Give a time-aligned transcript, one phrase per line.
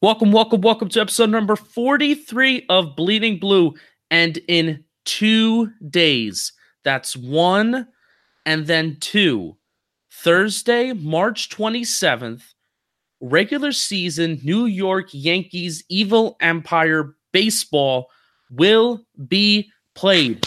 [0.00, 3.74] Welcome, welcome, welcome to episode number 43 of Bleeding Blue.
[4.12, 6.52] And in two days,
[6.84, 7.88] that's one
[8.46, 9.56] and then two,
[10.12, 12.42] Thursday, March 27th,
[13.20, 18.08] regular season New York Yankees Evil Empire Baseball
[18.52, 20.46] will be played.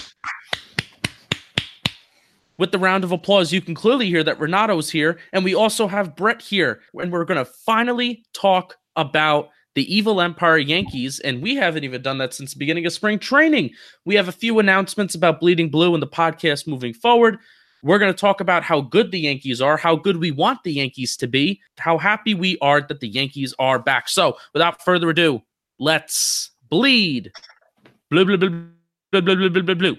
[2.58, 5.88] With the round of applause, you can clearly hear that Renato's here, and we also
[5.88, 11.42] have Brett here, and we're going to finally talk about the Evil Empire Yankees, and
[11.42, 13.72] we haven't even done that since the beginning of spring training.
[14.06, 17.38] We have a few announcements about Bleeding Blue and the podcast moving forward.
[17.84, 20.74] We're going to talk about how good the Yankees are, how good we want the
[20.74, 24.08] Yankees to be, how happy we are that the Yankees are back.
[24.08, 25.42] So, without further ado,
[25.80, 27.32] let's bleed.
[28.12, 28.50] Blue, blue, blue,
[29.12, 29.98] blue, blue, blue, blue, blue.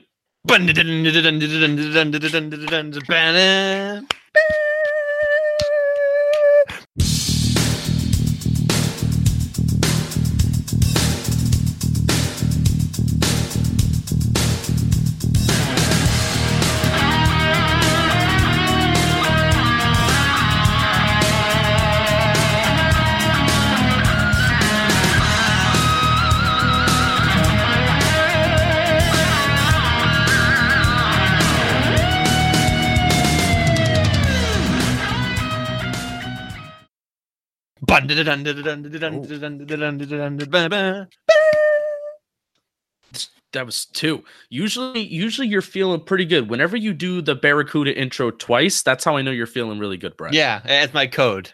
[43.52, 44.24] That was two.
[44.48, 46.48] Usually, usually you're feeling pretty good.
[46.48, 50.16] Whenever you do the Barracuda intro twice, that's how I know you're feeling really good,
[50.16, 50.32] Brett.
[50.32, 51.52] Yeah, it's my code.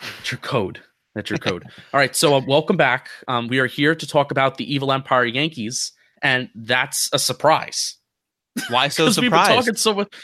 [0.00, 0.80] That's your code.
[1.16, 1.64] That's your code.
[1.92, 2.14] All right.
[2.14, 3.08] So, uh, welcome back.
[3.26, 5.90] Um, we are here to talk about the Evil Empire Yankees,
[6.22, 7.96] and that's a surprise.
[8.70, 9.58] Why so 'Cause We've been surprised?
[9.66, 10.14] talking so much.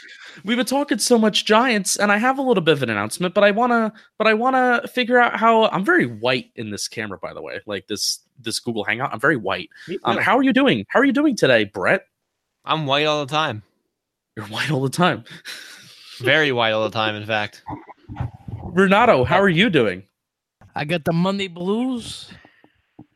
[0.43, 3.33] We've been talking so much Giants, and I have a little bit of an announcement,
[3.33, 5.65] but I wanna, but I wanna figure out how.
[5.69, 7.59] I'm very white in this camera, by the way.
[7.65, 9.13] Like this, this Google Hangout.
[9.13, 9.69] I'm very white.
[10.03, 10.85] Um, how are you doing?
[10.89, 12.05] How are you doing today, Brett?
[12.65, 13.63] I'm white all the time.
[14.35, 15.23] You're white all the time.
[16.19, 17.61] Very white all the time, in fact.
[18.63, 20.03] Renato, how are you doing?
[20.73, 22.29] I got the Monday blues,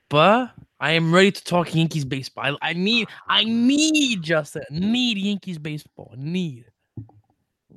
[0.09, 2.57] but I am ready to talk Yankees baseball.
[2.61, 6.13] I, I need, I need Justin, need Yankees baseball.
[6.17, 6.65] Need.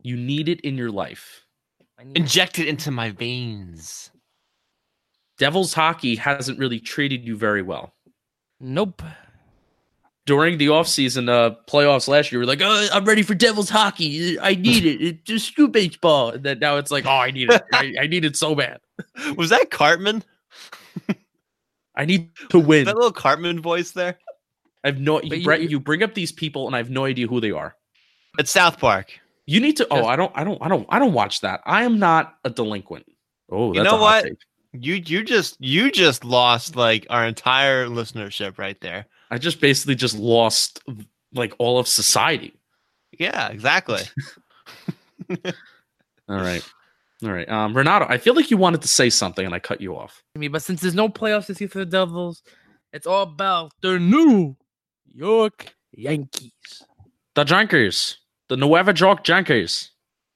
[0.03, 1.45] You need it in your life.
[2.15, 4.11] Inject it into my veins.
[5.39, 7.95] Devils hockey hasn't really treated you very well.
[8.61, 9.03] Nope.
[10.27, 13.69] During the offseason uh, playoffs last year, you were like, oh, I'm ready for Devils
[13.69, 14.39] hockey.
[14.39, 15.01] I need it.
[15.03, 16.31] It's just screw baseball.
[16.31, 17.63] And then now it's like, oh, I need it.
[17.73, 18.79] I, I need it so bad.
[19.37, 20.23] Was that Cartman?
[21.97, 22.85] I need to win.
[22.85, 24.17] That little Cartman voice there?
[24.85, 26.91] I have no, But you- Brett, you- you bring up these people and I have
[26.91, 27.75] no idea who they are.
[28.39, 29.19] It's South Park.
[29.47, 29.87] You need to.
[29.91, 30.33] Oh, I don't.
[30.35, 30.59] I don't.
[30.63, 30.87] I don't.
[30.89, 31.61] I don't watch that.
[31.67, 33.07] I am not a delinquent.
[33.51, 34.25] Oh, You know a what?
[34.25, 34.39] take.
[34.73, 39.07] You you just you just lost like our entire listenership right there.
[39.31, 40.83] I just basically just lost
[41.35, 42.55] like all of society.
[43.19, 44.01] Yeah, exactly.
[46.29, 46.67] All right.
[47.23, 47.49] All right.
[47.49, 50.23] Um, Renato, I feel like you wanted to say something and I cut you off.
[50.35, 52.43] me, but since there's no playoffs this year for the Devils,
[52.93, 54.57] it's all about the New
[55.15, 56.83] York Yankees.
[57.35, 58.17] The Jankers,
[58.57, 59.91] the Nueva York Jankers,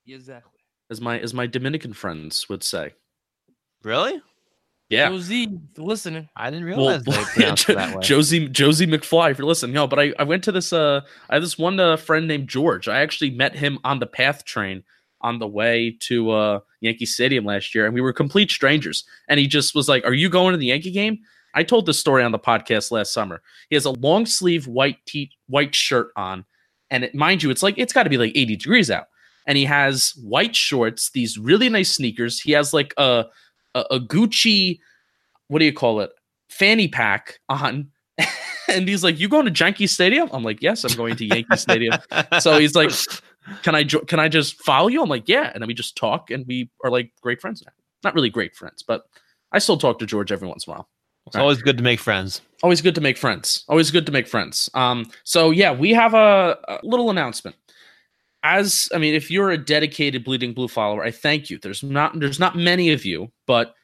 [0.07, 0.61] Exactly.
[0.91, 2.95] as my as my Dominican friends would say.
[3.83, 4.23] really?
[4.89, 5.09] Yeah.
[5.09, 6.29] Josie, if you're listening.
[6.37, 8.03] I didn't Well, realize they pronounced it that way.
[8.03, 11.35] Josie Josie McFly, if you're listening, no, but I, I went to this uh I
[11.35, 12.87] have this one uh, friend named George.
[12.89, 14.85] I actually met him on the PATH train
[15.23, 19.05] on the way to uh Yankee Stadium last year, and we were complete strangers.
[19.29, 21.19] And he just was like, "Are you going to the Yankee game?"
[21.53, 23.43] I told this story on the podcast last summer.
[23.71, 26.45] He has a long sleeve white t white shirt on,
[26.91, 29.07] and it, mind you, it's like it's got to be like 80 degrees out.
[29.47, 32.41] And he has white shorts, these really nice sneakers.
[32.41, 33.27] He has like a
[33.75, 34.81] a, a Gucci,
[35.49, 36.11] what do you call it,
[36.49, 37.91] fanny pack on.
[38.69, 41.57] and he's like, "You going to Yankee Stadium?" I'm like, "Yes, I'm going to Yankee
[41.57, 41.99] Stadium."
[42.41, 42.91] So he's like,
[43.63, 45.97] "Can I jo- can I just follow you?" I'm like, "Yeah." And then we just
[45.97, 47.73] talk, and we are like great friends now.
[48.03, 49.03] Not really great friends, but
[49.53, 50.89] I still talk to George every once in a while.
[51.27, 52.41] It's always good to make friends.
[52.63, 53.65] Always good to make friends.
[53.69, 54.71] Always good to make friends.
[54.75, 57.57] Um, so yeah, we have a, a little announcement.
[58.43, 61.59] As I mean, if you're a dedicated Bleeding Blue follower, I thank you.
[61.59, 63.75] There's not there's not many of you, but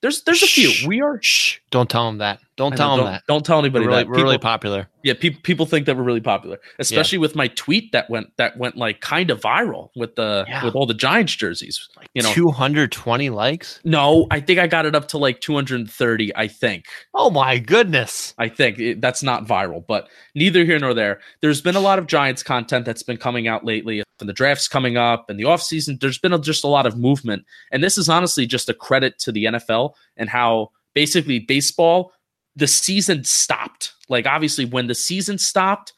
[0.00, 0.68] There's there's a few.
[0.70, 0.86] Shh.
[0.86, 1.18] We are.
[1.22, 1.58] Shh!
[1.70, 2.40] Don't tell him that.
[2.56, 3.22] Don't I tell know, him don't, that.
[3.28, 4.08] Don't tell anybody We're really, that.
[4.08, 4.88] we're really People- popular.
[5.02, 8.56] Yeah, pe- people think that we're really popular, especially with my tweet that went that
[8.56, 10.64] went like kind of viral with the Yeah.
[10.64, 11.88] with all the Giants jerseys.
[12.14, 13.78] You know, 220 likes.
[13.84, 16.34] no, I think I got it up to like 230.
[16.34, 16.86] I think.
[17.14, 18.34] Oh my goodness!
[18.38, 21.20] I think it, that's not viral, but neither here nor there.
[21.40, 24.66] There's been a lot of Giants content that's been coming out lately, and the draft's
[24.66, 26.00] coming up, and the offseason.
[26.00, 29.18] There's been a, just a lot of movement, and this is honestly just a credit
[29.20, 32.12] to the NFL and how basically baseball,
[32.56, 33.92] the season stopped.
[34.08, 35.92] Like obviously, when the season stopped,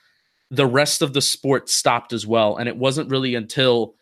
[0.51, 3.95] the rest of the sport stopped as well, and it wasn't really until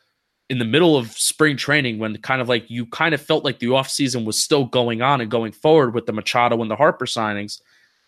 [0.48, 3.58] in the middle of spring training when kind of like you kind of felt like
[3.58, 7.04] the offseason was still going on and going forward with the Machado and the Harper
[7.04, 7.60] signings.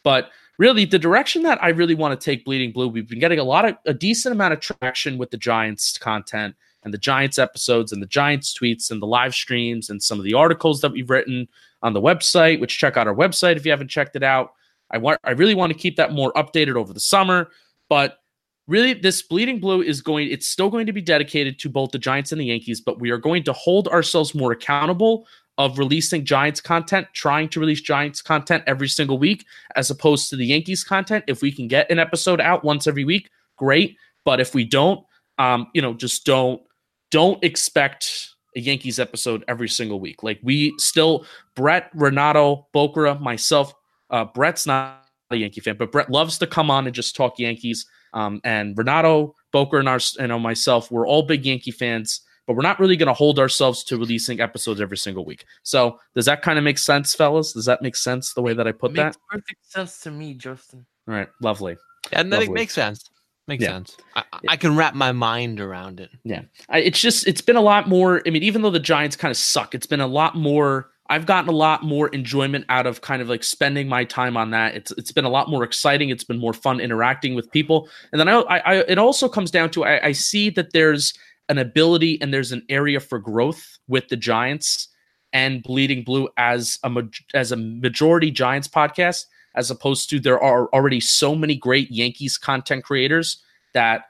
[0.04, 3.40] But really, the direction that I really want to take Bleeding Blue, we've been getting
[3.40, 6.54] a lot of a decent amount of traction with the Giants content
[6.88, 10.25] and the Giants episodes and the Giants tweets and the live streams and some of
[10.25, 11.46] the articles that we've written
[11.82, 14.55] on the website, which check out our website if you haven't checked it out.
[14.90, 17.50] I want I really want to keep that more updated over the summer,
[17.90, 18.20] but
[18.69, 21.99] really this bleeding blue is going it's still going to be dedicated to both the
[21.99, 25.26] giants and the yankees but we are going to hold ourselves more accountable
[25.56, 29.44] of releasing giants content trying to release giants content every single week
[29.75, 33.05] as opposed to the yankees content if we can get an episode out once every
[33.05, 35.05] week great but if we don't
[35.38, 36.61] um you know just don't
[37.10, 41.25] don't expect a yankees episode every single week like we still
[41.55, 43.75] brett renato bokra myself
[44.10, 47.38] uh brett's not a yankee fan but brett loves to come on and just talk
[47.38, 52.55] yankees um, and Renato, Boker, and, our, and myself, we're all big Yankee fans, but
[52.56, 55.44] we're not really going to hold ourselves to releasing episodes every single week.
[55.62, 57.52] So, does that kind of make sense, fellas?
[57.52, 59.22] Does that make sense the way that I put that Makes that?
[59.31, 60.87] perfect sense to me, Justin.
[61.06, 61.76] All right, lovely.
[62.12, 62.55] And that Lovely.
[62.55, 63.05] makes sense.
[63.48, 63.70] Makes Yeah.
[63.70, 63.96] sense.
[64.14, 66.10] I, I can wrap my mind around it.
[66.22, 66.42] Yeah.
[66.68, 68.22] I, it's just it's been a lot more.
[68.26, 70.90] I mean, even though the Giants kind of suck, it's been a lot more.
[71.10, 74.50] I've gotten a lot more enjoyment out of kind of like spending my time on
[74.50, 74.74] that.
[74.74, 76.10] It's it's been a lot more exciting.
[76.10, 79.50] It's been more fun interacting with people, and then I, I, I it also comes
[79.50, 81.14] down to I, I see that there's
[81.48, 84.88] an ability and there's an area for growth with the Giants
[85.32, 86.90] and Bleeding Blue as a
[87.32, 89.24] as a majority Giants podcast,
[89.54, 93.42] as opposed to there are already so many great Yankees content creators
[93.74, 94.04] that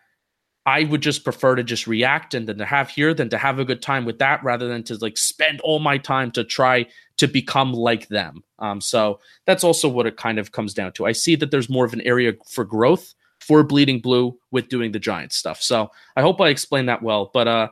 [0.67, 3.58] I would just prefer to just react and then to have here than to have
[3.58, 6.87] a good time with that rather than to like spend all my time to try
[7.17, 8.44] to become like them.
[8.58, 11.06] Um, so that's also what it kind of comes down to.
[11.06, 14.93] I see that there's more of an area for growth for Bleeding Blue with doing
[14.93, 15.62] the Giants stuff.
[15.62, 17.31] So I hope I explained that well.
[17.32, 17.69] But uh,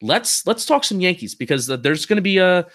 [0.00, 2.66] let's let's talk some Yankees because uh, there's going to be a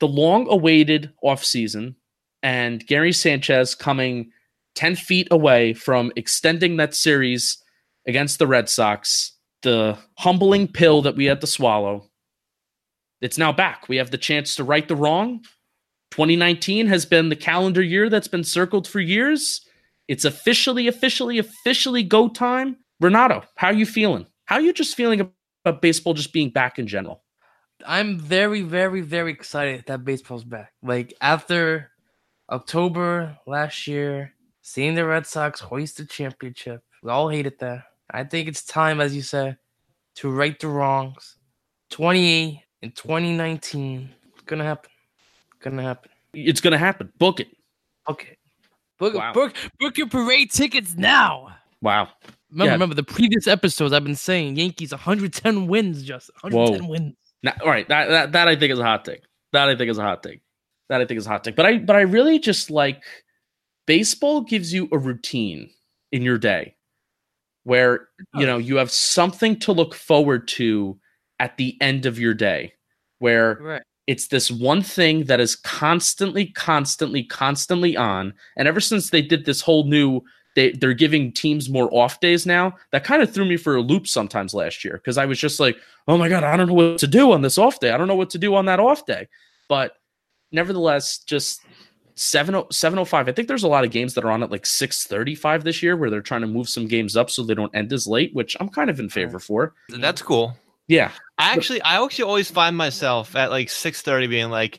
[0.00, 1.96] the long awaited offseason
[2.44, 4.30] and Gary Sanchez coming
[4.74, 7.56] 10 feet away from extending that series
[8.06, 9.32] against the Red Sox,
[9.62, 12.10] the humbling pill that we had to swallow.
[13.22, 13.88] It's now back.
[13.88, 15.40] We have the chance to right the wrong.
[16.10, 19.62] 2019 has been the calendar year that's been circled for years.
[20.06, 22.76] It's officially, officially, officially go time.
[23.00, 24.26] Renato, how are you feeling?
[24.44, 25.32] How are you just feeling
[25.64, 27.24] about baseball just being back in general?
[27.86, 30.72] I'm very, very, very excited that baseball's back.
[30.82, 31.90] Like after
[32.50, 34.32] October last year,
[34.62, 37.84] seeing the Red Sox hoist the championship, we all hated that.
[38.10, 39.56] I think it's time, as you said,
[40.16, 41.36] to right the wrongs.
[41.90, 44.90] 28 in 2019, it's gonna happen.
[45.60, 46.10] Gonna happen.
[46.34, 47.12] It's going to happen.
[47.18, 47.48] Book it.
[48.08, 48.36] Okay.
[48.98, 49.32] Book, Wow.
[49.32, 51.56] book, book your parade tickets now.
[51.80, 52.08] Wow.
[52.50, 52.72] Remember, Yeah.
[52.72, 57.16] remember the previous episodes I've been saying Yankees 110 wins, just 110 wins.
[57.42, 59.22] Now, all right, that, that that I think is a hot take.
[59.52, 60.40] That I think is a hot take.
[60.88, 61.56] That I think is a hot take.
[61.56, 63.02] But I but I really just like
[63.86, 65.70] baseball gives you a routine
[66.12, 66.74] in your day
[67.64, 70.98] where you know you have something to look forward to
[71.40, 72.72] at the end of your day
[73.18, 73.82] where Right.
[74.06, 79.44] it's this one thing that is constantly constantly constantly on and ever since they did
[79.44, 80.20] this whole new
[80.56, 83.80] they, they're giving teams more off days now that kind of threw me for a
[83.80, 85.76] loop sometimes last year because i was just like
[86.06, 88.08] oh my god i don't know what to do on this off day i don't
[88.08, 89.26] know what to do on that off day
[89.68, 89.96] but
[90.54, 91.60] nevertheless just
[92.16, 95.64] 7 705 i think there's a lot of games that are on at like 635
[95.64, 98.06] this year where they're trying to move some games up so they don't end as
[98.06, 100.56] late which i'm kind of in favor for That's cool.
[100.86, 104.78] yeah I actually, I actually always find myself at like six thirty being like,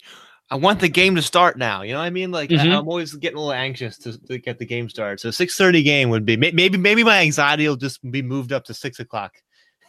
[0.50, 1.82] I want the game to start now.
[1.82, 2.32] You know what I mean?
[2.32, 2.78] Like I- Mhm.
[2.78, 5.20] I'm always getting a little anxious to, to get the game started.
[5.20, 8.64] So six thirty game would be maybe maybe my anxiety will just be moved up
[8.66, 9.34] to six o'clock.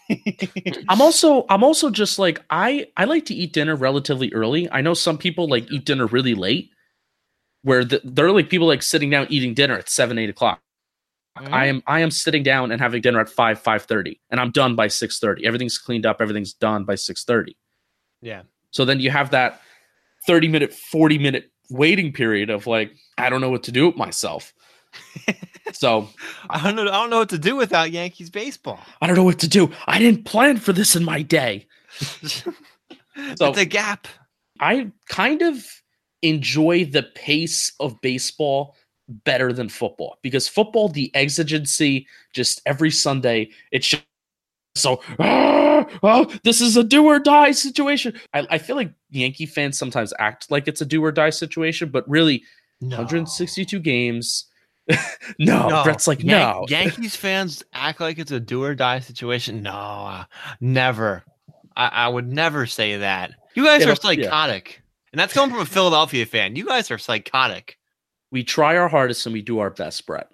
[0.89, 4.71] I'm also I'm also just like I I like to eat dinner relatively early.
[4.71, 6.71] I know some people like eat dinner really late,
[7.63, 10.61] where the, they're like people like sitting down eating dinner at seven eight o'clock.
[11.37, 11.69] I mm.
[11.69, 14.77] am I am sitting down and having dinner at five five thirty, and I'm done
[14.77, 15.47] by six thirty.
[15.47, 17.57] Everything's cleaned up, everything's done by six thirty.
[18.23, 18.43] yeah.
[18.71, 19.63] So then you have that
[20.27, 23.97] 30 minute, 40 minute waiting period of like, I don't know what to do with
[23.97, 24.53] myself.
[25.73, 26.09] so
[26.51, 26.83] I don't know.
[26.91, 28.81] I don't know what to do without Yankees baseball.
[29.01, 29.71] I don't know what to do.
[29.87, 31.67] I didn't plan for this in my day.
[31.99, 32.53] so
[33.41, 34.09] it's a gap.
[34.61, 35.65] I kind of
[36.23, 38.75] enjoy the pace of baseball
[39.09, 44.03] better than football because football, the exigency, just every Sunday, it's just
[44.75, 48.15] so, "Ah, oh, this is a do or die situation.
[48.35, 51.89] I, I feel like Yankee fans sometimes act like it's a do or die situation,
[51.91, 52.43] but really,
[52.81, 52.97] No.
[52.99, 54.46] 162 games.
[55.39, 55.85] no, No.
[55.85, 56.65] Brett's like, Yan- no.
[56.69, 59.63] Yankees fans act like it's a do or die situation.
[59.63, 60.25] No, uh,
[60.61, 61.25] never.
[61.77, 63.33] I, I would never say that.
[63.55, 64.25] You guys Yeah, are but- yeah.
[64.25, 64.83] psychotic.
[65.13, 66.57] And that's coming from a Philadelphia fan.
[66.57, 67.79] You guys are psychotic.
[68.31, 70.29] We try our hardest and we do our best, Brett.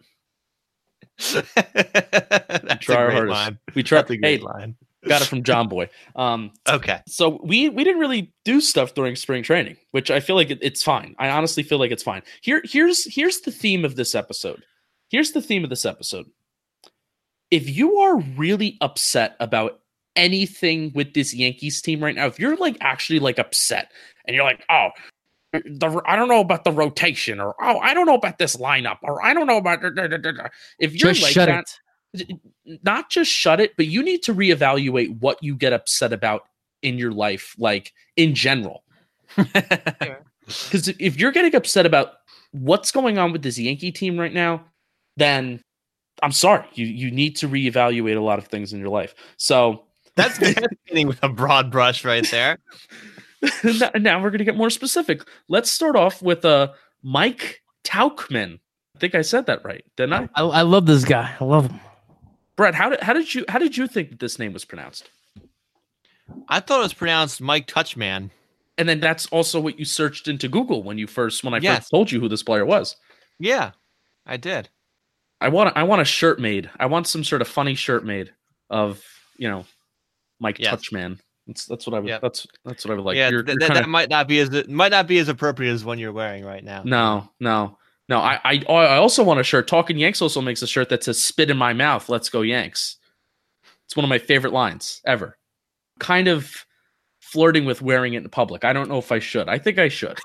[1.32, 3.30] that's try our hardest.
[3.32, 3.58] line.
[3.74, 3.98] We try.
[3.98, 4.74] That's a great Hey, line.
[5.08, 5.88] Got it from John Boy.
[6.16, 7.00] Um, Okay.
[7.06, 10.58] so we we didn't really do stuff during spring training, which I feel like it,
[10.62, 11.14] it's fine.
[11.18, 12.22] I honestly feel like it's fine.
[12.40, 14.62] Here here's here's the theme of this episode.
[15.10, 16.26] Here's the theme of this episode.
[17.50, 19.80] If you are really upset about
[20.16, 23.92] anything with this Yankees team right now, if you're like actually like upset
[24.24, 24.88] and you're like, "Oh,
[25.52, 28.98] the I don't know about the rotation or oh, I don't know about this lineup
[29.02, 29.80] or I don't know about
[30.78, 31.78] if you're Just like shut that, it.
[32.82, 36.42] Not just shut it, but you need to reevaluate what you get upset about
[36.82, 38.84] in your life, like in general.
[39.36, 42.14] Because if you're getting upset about
[42.52, 44.64] what's going on with this Yankee team right now,
[45.16, 45.62] then
[46.22, 49.14] I'm sorry, you you need to reevaluate a lot of things in your life.
[49.36, 49.84] So
[50.16, 52.58] that's that's hitting with a broad brush right there.
[53.64, 55.22] now, now we're gonna get more specific.
[55.48, 58.58] Let's start off with uh Mike Tauchman.
[58.94, 60.28] I think I said that right, didn't I?
[60.34, 61.34] I, I love this guy.
[61.40, 61.80] I love him.
[62.56, 65.10] Brett, how did how did you how did you think that this name was pronounced?
[66.48, 68.30] I thought it was pronounced Mike Touchman.
[68.78, 71.78] And then that's also what you searched into Google when you first when I Yes.
[71.78, 72.96] first told you who this player was.
[73.38, 73.72] Yeah,
[74.26, 74.68] I did.
[75.40, 76.70] I want I want a shirt made.
[76.78, 78.32] I want some sort of funny shirt made
[78.70, 79.02] of
[79.38, 79.66] you know
[80.40, 80.74] Mike Yes.
[80.74, 81.18] Touchman.
[81.46, 82.20] That's that's what I would Yep.
[82.22, 83.16] that's that's what I would like.
[83.16, 85.18] yeah, You're- th- you're th- kinda- that might not be as it might not be
[85.18, 86.82] as appropriate as one you're wearing right now.
[86.84, 87.76] no no
[88.12, 88.20] no.
[88.20, 89.66] I, I I also want a shirt.
[89.66, 92.98] Talking Yanks also makes a shirt that says "Spit in my mouth, let's go Yanks."
[93.86, 95.38] It's one of my favorite lines ever.
[95.98, 96.66] Kind of
[97.20, 98.64] flirting with wearing it in public.
[98.64, 99.48] I don't know if I should.
[99.48, 100.18] I think I should.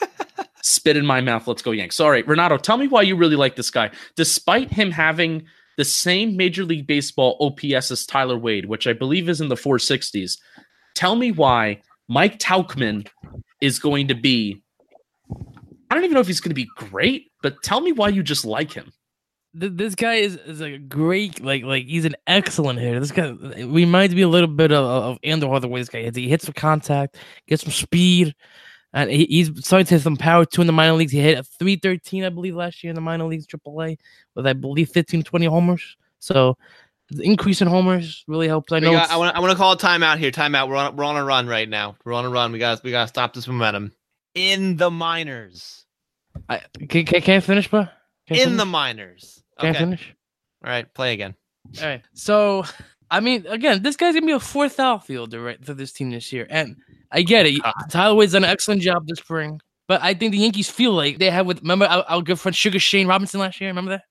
[0.62, 1.98] Spit in my mouth, let's go Yanks.
[2.00, 5.44] All right, Renato, tell me why you really like this guy, despite him having
[5.76, 9.56] the same Major League Baseball OPS as Tyler Wade, which I believe is in the
[9.56, 10.38] 460s.
[10.94, 13.08] Tell me why Mike Tauchman
[13.60, 14.62] is going to be.
[15.94, 18.24] I don't even know if he's going to be great, but tell me why you
[18.24, 18.92] just like him.
[19.54, 22.98] This guy is, is a great, like, like he's an excellent hitter.
[22.98, 26.02] This guy it reminds me a little bit of, of Andrew the way this guy
[26.02, 26.16] hits.
[26.16, 28.34] He hits for contact, gets some speed,
[28.92, 31.12] and he, he's starting to hit some power too in the minor leagues.
[31.12, 33.96] He hit a 313, I believe, last year in the minor leagues, AAA,
[34.34, 35.96] with I believe 15, 20 homers.
[36.18, 36.56] So
[37.10, 38.72] the increase in homers really helps.
[38.72, 38.90] I know.
[38.90, 40.32] got- I want I want to call a timeout here.
[40.32, 40.68] Timeout.
[40.68, 41.94] We're on we're on a run right now.
[42.04, 42.50] We're on a run.
[42.50, 43.92] We got we got to stop this momentum.
[44.34, 45.83] In the minors.
[46.48, 47.86] I, can, can, can I finish, bro?
[48.26, 49.42] Can I In the minors.
[49.58, 49.78] Can I Okay.
[49.78, 50.14] finish?
[50.64, 50.92] All right.
[50.94, 51.34] Play again.
[51.80, 52.02] All right.
[52.14, 52.64] So,
[53.10, 56.32] I mean, again, this guy's gonna be a fourth outfielder right for this team this
[56.32, 56.76] year, and
[57.12, 57.62] I get it.
[57.62, 57.72] God.
[57.90, 61.18] Tyler Wade's done an excellent job this spring, but I think the Yankees feel like
[61.18, 63.70] they have with remember our, our good friend Sugar Shane Robinson last year.
[63.70, 64.02] Remember that?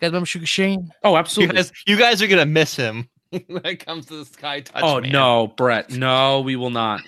[0.02, 0.92] guys, remember Sugar Shane?
[1.02, 1.56] Oh, You absolutely.
[1.56, 4.82] guys, you guys are gonna miss him when it comes to the Sky Touch.
[4.84, 5.10] oh man.
[5.12, 5.90] no, Brett.
[5.90, 7.00] No, we will not.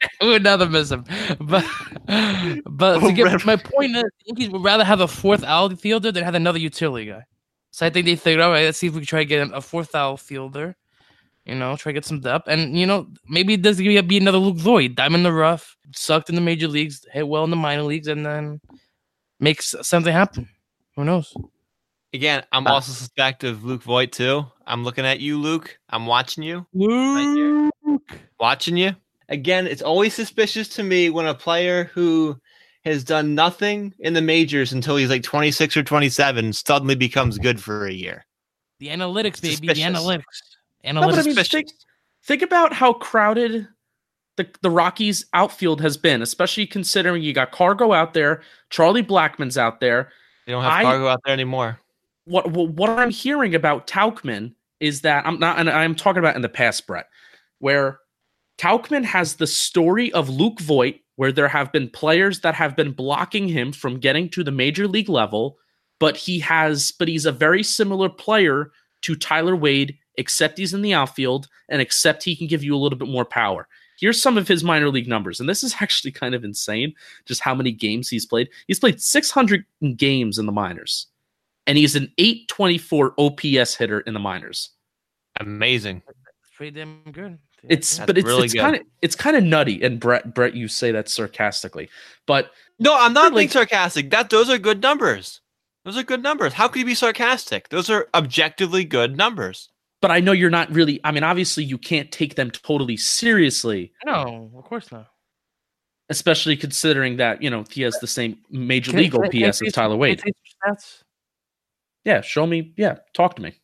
[0.20, 1.04] We would never miss him,
[1.40, 1.64] but
[2.66, 6.22] but to get, my point is, the Yankees would rather have a fourth outfielder than
[6.24, 7.24] have another utility guy.
[7.72, 9.50] So I think they figured, all right, let's see if we can try to get
[9.52, 10.76] a fourth outfielder.
[11.44, 14.38] You know, try to get some depth, and you know, maybe there's gonna be another
[14.38, 17.56] Luke Voigt, diamond in the rough, sucked in the major leagues, hit well in the
[17.56, 18.60] minor leagues, and then
[19.40, 20.48] makes something happen.
[20.96, 21.34] Who knows?
[22.12, 22.74] Again, I'm Ah.
[22.74, 24.44] also suspect of Luke Voigt too.
[24.66, 25.78] I'm looking at you, Luke.
[25.88, 26.66] I'm watching you.
[26.72, 27.70] here.
[27.84, 28.12] Luke.
[28.38, 28.94] watching you.
[29.28, 32.38] Again, it's always suspicious to me when a player who
[32.84, 37.60] has done nothing in the majors until he's like 26 or 27 suddenly becomes good
[37.60, 38.24] for a year.
[38.78, 39.54] The analytics, baby.
[39.56, 39.78] Suspicious.
[39.78, 40.22] The analytics.
[40.84, 41.26] No, I Analytics.
[41.26, 41.68] mean, think,
[42.24, 43.68] think about how crowded
[44.36, 49.58] the, the Rockies outfield has been, especially considering you got Cargo out there, Charlie Blackmon's
[49.58, 50.10] out there.
[50.46, 51.80] They don't have I- cargo out there anymore.
[52.24, 56.36] What what, what I'm hearing about Tauchman is that I'm not, and I'm talking about
[56.36, 57.06] in the past, Brett,
[57.58, 58.00] where
[58.58, 62.92] Tauchman has the story of Luke Voigt, where there have been players that have been
[62.92, 65.58] blocking him from getting to the major league level,
[66.00, 68.72] but he has, but he's a very similar player
[69.02, 72.78] to Tyler Wade, except he's in the outfield and except he can give you a
[72.78, 73.68] little bit more power.
[73.98, 76.94] Here's some of his minor league numbers, and this is actually kind of insane.
[77.26, 78.48] Just how many games he's played.
[78.66, 79.64] He's played 600
[79.96, 81.06] games in the minors,
[81.66, 84.70] and he's an 824 OPS hitter in the minors.
[85.38, 86.02] Amazing.
[86.08, 87.38] It's pretty damn good.
[87.68, 89.82] It's That's but it's, really it's kind of it's kind of nutty.
[89.82, 91.88] And Brett Brett, you say that sarcastically,
[92.26, 94.10] but No, I'm not being Like- sarcastic.
[94.10, 95.40] That those are good numbers.
[95.84, 96.52] Those are good numbers.
[96.52, 97.68] How could you be sarcastic?
[97.70, 99.70] Those are objectively good numbers.
[100.00, 101.00] but I know you're not really.
[101.02, 105.08] I mean, obviously, you can't take them totally seriously, no, of course not.
[106.08, 109.48] especially considering that you know he has the same major Can- league can- can I
[109.48, 110.22] OPS say as Tyler Wade.
[110.64, 111.02] stats?
[112.04, 112.72] Yeah, show me.
[112.76, 113.54] Yeah, talk to me.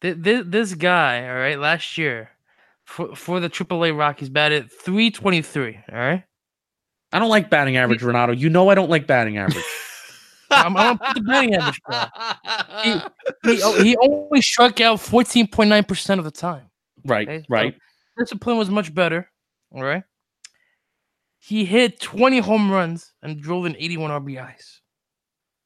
[0.00, 2.30] This, this guy, all right, last year
[2.84, 5.78] for for the AAA Rockies batted 323.
[5.90, 6.24] All right,
[7.12, 8.32] I don't like batting average, Renato.
[8.32, 9.64] You know I don't like batting average.
[10.50, 11.80] I'm, I'm gonna put the batting average.
[11.90, 13.10] down.
[13.44, 16.66] He, he oh, only struck out 14.9 percent of the time.
[17.06, 17.74] right, Okay, so right.
[18.18, 19.30] Discipline was much better.
[19.74, 20.02] All right.
[21.38, 24.78] He hit 20 home runs and drove in 81 RBIs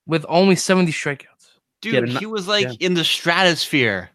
[0.07, 1.27] with only 70 strikeouts.
[1.83, 2.87] Dude, Get a- he was like yeah.
[2.87, 4.11] in the stratosphere.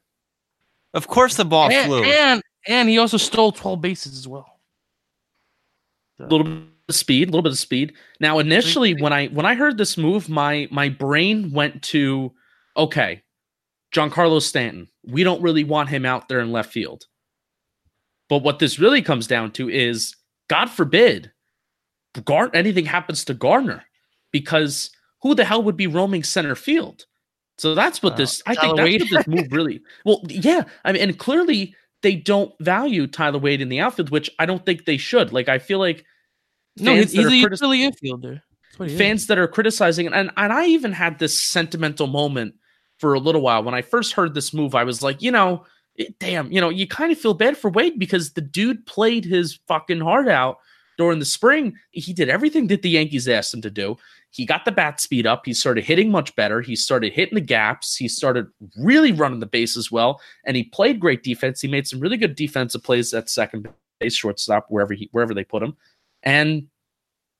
[0.93, 2.03] Of course the ball and, flew.
[2.03, 4.59] and and he also stole 12 bases as well.
[6.19, 7.93] A little bit of speed, a little bit of speed.
[8.19, 12.31] Now, initially, when I when I heard this move, my my brain went to
[12.77, 13.23] okay,
[13.93, 14.87] Giancarlo Stanton.
[15.03, 17.05] We don't really want him out there in left field.
[18.29, 20.15] But what this really comes down to is,
[20.47, 21.31] God forbid,
[22.23, 23.83] Gar- anything happens to Gardner,
[24.31, 24.91] because
[25.21, 27.05] who the hell would be roaming center field?
[27.57, 28.41] So that's what Uh, this.
[28.45, 29.81] I think that's what this move really.
[30.05, 30.63] Well, yeah.
[30.85, 34.65] I mean, and clearly they don't value Tyler Wade in the outfield, which I don't
[34.65, 35.31] think they should.
[35.33, 36.03] Like, I feel like
[36.77, 38.41] No, fans he's, he's a critis- utility infielder.
[38.77, 38.97] He is.
[38.97, 42.55] fans that are criticizing and and I even had this sentimental moment
[42.97, 44.73] for a little while when I first heard this move.
[44.75, 45.65] I was like, you know,
[45.95, 49.25] it- damn, you know, you kind of feel bad for Wade because the dude played
[49.25, 50.57] his fucking heart out
[50.97, 51.75] during the spring.
[51.91, 53.97] He did everything that the Yankees asked him to do.
[54.31, 55.45] He got the bat speed up.
[55.45, 56.61] He started hitting much better.
[56.61, 57.97] He started hitting the gaps.
[57.97, 61.61] He started really running the bases well, and he played great defense.
[61.61, 63.67] He made some really good defensive plays at second
[63.99, 65.75] base, shortstop, wherever he wherever they put him,
[66.23, 66.67] and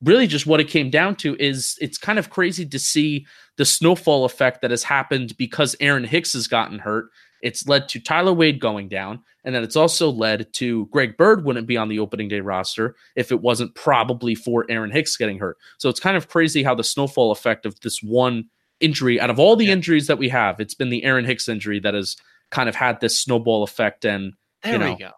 [0.03, 3.25] really just what it came down to is it's kind of crazy to see
[3.57, 7.05] the snowfall effect that has happened because Aaron Hicks has gotten hurt.
[7.41, 11.43] It's led to Tyler Wade going down, and then it's also led to Greg Bird
[11.43, 15.39] wouldn't be on the opening day roster if it wasn't probably for Aaron Hicks getting
[15.39, 15.57] hurt.
[15.77, 18.45] So it's kind of crazy how the snowfall effect of this one
[18.79, 19.73] injury, out of all the Yeah.
[19.73, 22.15] injuries that we have, it's been the Aaron Hicks injury that has
[22.51, 24.05] kind of had this snowball effect.
[24.05, 25.11] And there you we go.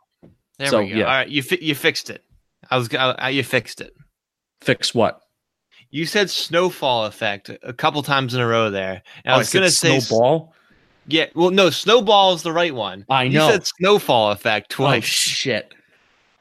[0.60, 0.96] There So, we go.
[0.98, 1.04] yeah.
[1.06, 2.24] All right, you fi- you fixed it.
[2.70, 3.94] I was I, I- uh, uh, you fixed it.
[4.62, 5.20] fix what?
[5.90, 9.04] You said snowfall effect a couple times in a row there.
[9.26, 10.56] And I Oh, was gonna say s- snowball.
[11.08, 13.06] Yeah, well, no, snowball is the right one.
[13.10, 13.50] I You know.
[13.50, 14.88] said snowfall effect twice.
[14.88, 15.06] Oh twice.
[15.06, 15.74] shit!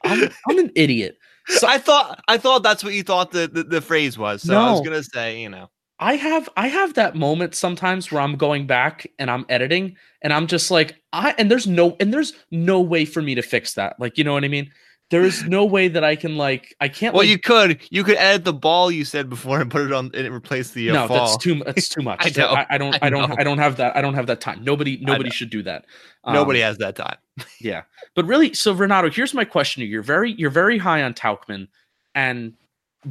[0.05, 1.17] I'm, I'm an idiot.
[1.47, 4.41] So I thought I thought that's what you thought the, the, the phrase was.
[4.43, 8.21] So I was gonna say, you know, I have I have that moment sometimes where
[8.21, 12.13] I'm going back and I'm editing and I'm just like I and there's no and
[12.13, 13.99] there's no way for me to fix that.
[13.99, 14.71] Like you know what I mean?
[15.09, 17.13] There's no way that I can like I can't.
[17.13, 19.91] well, like, you could you could edit the ball you said before and put it
[19.93, 21.17] on and it replace the uh, no, fall.
[21.17, 22.25] that's too that's too much.
[22.25, 23.35] I know, I, I don't I I, don't know.
[23.37, 24.63] I don't have that I don't have that time.
[24.63, 25.85] Nobody nobody should do that.
[26.25, 27.17] Nobody Um, has that time.
[27.59, 27.83] Yeah,
[28.15, 29.91] but really, so Renato, here's my question to you.
[29.91, 31.67] You're very you're very high on Taukman,
[32.15, 32.53] and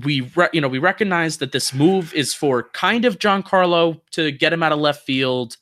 [0.05, 4.33] we re- you know we recognize that this move is for kind of Giancarlo to
[4.33, 5.57] get him out of left field,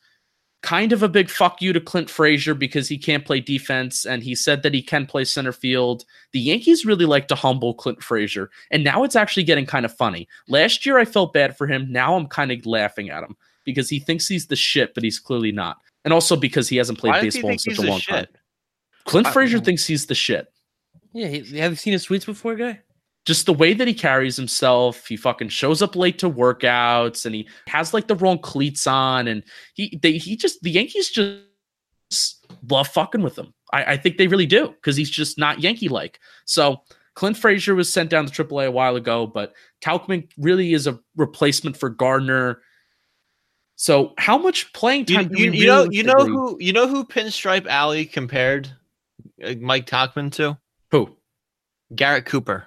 [0.62, 4.22] kind of a big fuck you to Clint Frazier because he can't play defense, and
[4.22, 6.04] he said that he can play center field.
[6.32, 9.94] The Yankees really like to humble Clint Frazier, and now it's actually getting kind of
[9.96, 10.28] funny.
[10.48, 11.90] Last year I felt bad for him.
[11.90, 15.18] Now I'm kind of laughing at him because he thinks he's the shit, but he's
[15.18, 15.78] clearly not.
[16.04, 18.26] And also because he hasn't played Why baseball in such a the long time.
[19.04, 20.52] Clint I- Frazier thinks he's the shit.
[21.12, 22.80] Yeah, he, have you seen his tweets before, guy?
[23.26, 27.34] Just the way that he carries himself, he fucking shows up late to workouts, and
[27.34, 32.46] he has like the wrong cleats on, and he they he just the Yankees just
[32.68, 33.52] love fucking with him.
[33.72, 36.18] I, I think they really do because he's just not Yankee like.
[36.44, 36.82] So
[37.14, 39.52] Clint Frazier was sent down to AAA a while ago, but
[39.84, 42.62] Tauchman really is a replacement for Gardner.
[43.76, 45.28] So how much playing You, time?
[45.28, 48.70] do you, we you know you know who you know who Pinstripe Alley compared
[49.44, 50.58] uh, Mike Tauchman to
[50.90, 51.16] who
[51.94, 52.66] Garrett Cooper.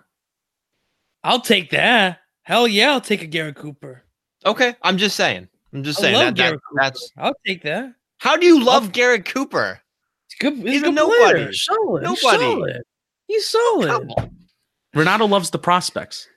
[1.23, 2.19] I'll take that.
[2.43, 4.03] Hell yeah, I'll take a Garrett Cooper.
[4.45, 5.47] Okay, I'm just saying.
[5.73, 6.61] I'm just I saying love that, that Cooper.
[6.81, 7.93] that's I'll take that.
[8.17, 9.79] how do you love Garrett Cooper?
[10.27, 10.53] He's good.
[10.59, 11.33] He's He's a a good nobody.
[11.45, 11.53] player.
[11.53, 12.05] Solid.
[12.07, 12.43] He's Nobody.
[12.43, 12.81] solid.
[13.27, 13.87] He's solid.
[13.87, 14.35] Come on.
[14.93, 16.27] Renato loves the prospects.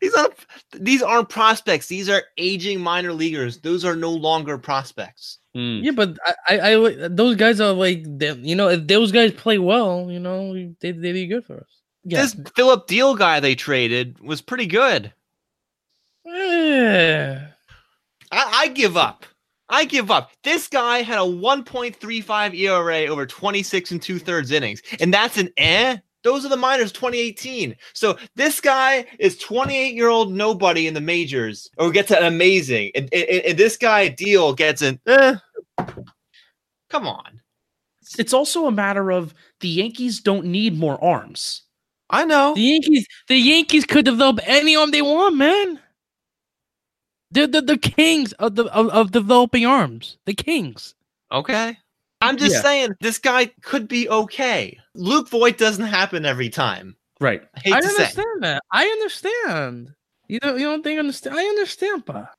[0.00, 0.34] These aren't
[0.78, 1.88] these aren't prospects.
[1.88, 3.58] These are aging minor leaguers.
[3.60, 5.38] Those are no longer prospects.
[5.54, 5.80] Hmm.
[5.82, 9.32] Yeah, but I, I, I, those guys are like, they- you know, if those guys
[9.32, 11.82] play well, you know, they they be good for us.
[12.08, 12.22] Yeah.
[12.22, 15.12] this Phillip Diehl guy they traded was pretty good.
[16.26, 17.38] Eh.
[18.30, 19.24] I, I give up.
[19.70, 20.30] I give up.
[20.44, 25.50] This guy had a 1.35 ERA over 26 and two thirds innings, and that's an
[25.56, 25.98] eh.
[26.24, 27.76] Those are the minors 2018.
[27.92, 32.90] So this guy is 28 year old nobody in the majors, or gets an amazing,
[32.94, 35.34] and, and, and this guy Diehl gets an eh.
[36.90, 37.40] Come on,
[38.18, 41.62] It's also a matter of the Yankees don't need more arms.
[42.10, 42.54] I know.
[42.54, 45.78] The Yankees, the Yankees could develop any arm they want, man.
[47.30, 50.16] They're the, the kings of the of, of developing arms.
[50.24, 50.94] The kings.
[51.30, 51.76] Okay.
[52.20, 52.62] I'm just Yeah.
[52.62, 54.78] saying this guy could be okay.
[54.94, 56.96] Luke Voigt doesn't happen every time.
[57.20, 57.42] Right.
[57.54, 58.02] I hate I to say.
[58.04, 58.62] understand that.
[58.72, 59.90] I understand.
[60.28, 61.36] You don't you don't think understand?
[61.38, 62.30] I understand, pa.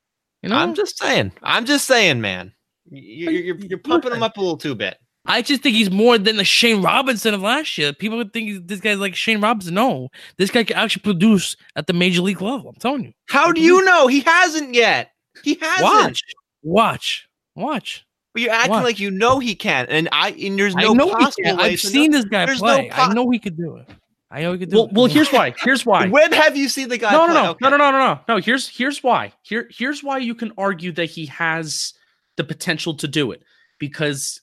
[0.42, 1.34] You know, I'm just saying.
[1.44, 2.54] I'm just saying, man.
[2.90, 4.98] You- You're, you're, you're pumping him up a little too bit.
[5.26, 7.94] I just think he's more than the Shane Robinson of last year.
[7.94, 9.74] People would think this guy's like Shane Robinson.
[9.76, 12.70] No, this guy can actually produce at the major league level.
[12.70, 13.14] I'm telling you.
[13.28, 15.12] How do you know he hasn't yet?
[15.44, 15.84] He hasn't.
[15.84, 16.24] Watch,
[16.64, 18.06] watch, watch.
[18.34, 18.84] But you're acting Watch.
[18.84, 21.80] like you know he can, and I and there's I no know possible way I've
[21.80, 22.18] seen know.
[22.20, 22.92] this guy There's no play.
[22.94, 23.90] I know he could do it.
[24.32, 24.94] I know he could do Well, it.
[24.94, 25.54] well, here's why.
[25.64, 26.08] Here's why.
[26.08, 27.12] When have you seen the guy?
[27.12, 27.42] no, no, play?
[27.44, 27.58] no, Okay.
[27.64, 28.38] no, no, no, no, no, no.
[28.38, 29.34] Here's here's why.
[29.42, 31.94] Here here's why you can argue that he has
[32.38, 33.42] the potential to do it
[33.80, 34.40] because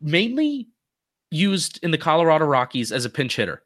[0.00, 0.68] mainly
[1.30, 3.62] used in the Colorado Rockies as a pinch hitter.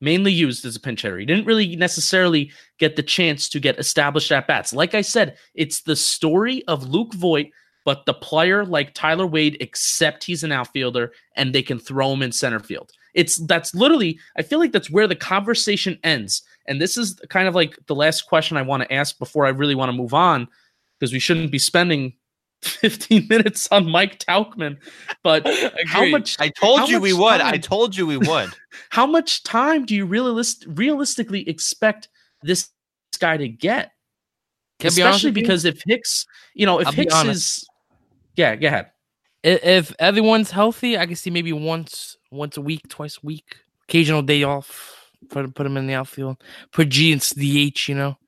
[0.00, 1.18] Mainly used as a pinch hitter.
[1.18, 4.72] He didn't really necessarily get the chance to get established at bats.
[4.72, 7.46] Like I said, it's the story of Luke Voigt,
[7.84, 12.22] but the player like Tyler Wade, except he's an outfielder and they can throw him
[12.22, 12.90] in center field.
[13.14, 16.42] It's that's literally, I feel like that's where the conversation ends.
[16.66, 19.50] And this is kind of like the last question I want to ask before I
[19.50, 20.48] really want to move on,
[20.98, 22.14] because we shouldn't be spending
[22.64, 24.76] 15 minutes on Mike Tauchman.
[25.22, 25.46] But
[25.86, 27.40] how much I told you we much would.
[27.40, 28.50] I told you we would.
[28.90, 32.08] how much time do you realist- realistically expect
[32.42, 32.70] this
[33.18, 33.92] guy to get?
[34.80, 35.34] Can I be honest Especially you?
[35.34, 37.68] because if Hicks, you know, if I'll Hicks is,
[38.36, 38.90] yeah, go ahead.
[39.42, 43.56] If everyone's healthy, I can see maybe once, once a week, twice a week,
[43.88, 45.10] occasional day off.
[45.30, 46.42] Put put him in the outfield.
[46.72, 47.88] Put G in DH.
[47.88, 48.18] You know,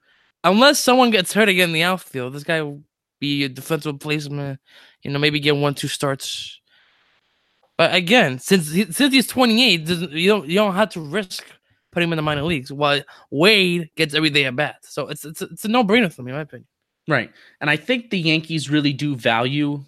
[0.44, 2.82] unless someone gets hurt again in the outfield, this guy will
[3.20, 4.60] be a defensive replacement.
[5.02, 6.60] You know, maybe get one two starts.
[7.78, 11.44] But again, since he, since he's 28, doesn't you don't you don't have to risk
[11.92, 12.72] putting him in the minor leagues.
[12.72, 16.22] While Wade gets every day at bat, so it's it's it's a no brainer for
[16.22, 16.66] me, in my opinion.
[17.08, 17.30] Right.
[17.60, 19.84] And I think the Yankees really do value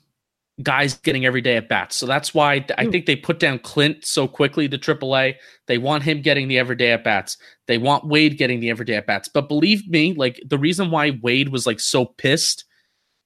[0.63, 1.97] guys getting every day at bats.
[1.97, 2.91] So that's why I Mm.
[2.91, 5.37] think they put down Clint so quickly to AAA.
[5.67, 7.37] They want him getting the everyday at bats.
[7.67, 9.29] They want Wade getting the everyday at bats.
[9.29, 12.65] But believe me, like the reason why Wade was like so pissed,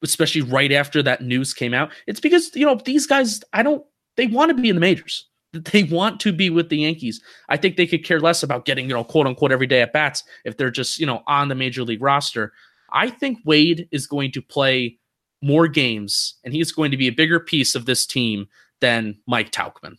[0.03, 3.85] especially right after that news came out, it's because, you know, these guys, I don't,
[4.17, 5.29] they want to be in the majors.
[5.53, 7.21] They want to be with the Yankees.
[7.51, 10.25] I think they could care less about getting, you know, quote unquote everyday at bats
[10.47, 12.55] if they're just, you know, on the major league roster.
[12.91, 14.99] I think Wade is going to play
[15.43, 18.49] more games and he's going to be a bigger piece of this team
[18.81, 19.97] than Mike Tauchman.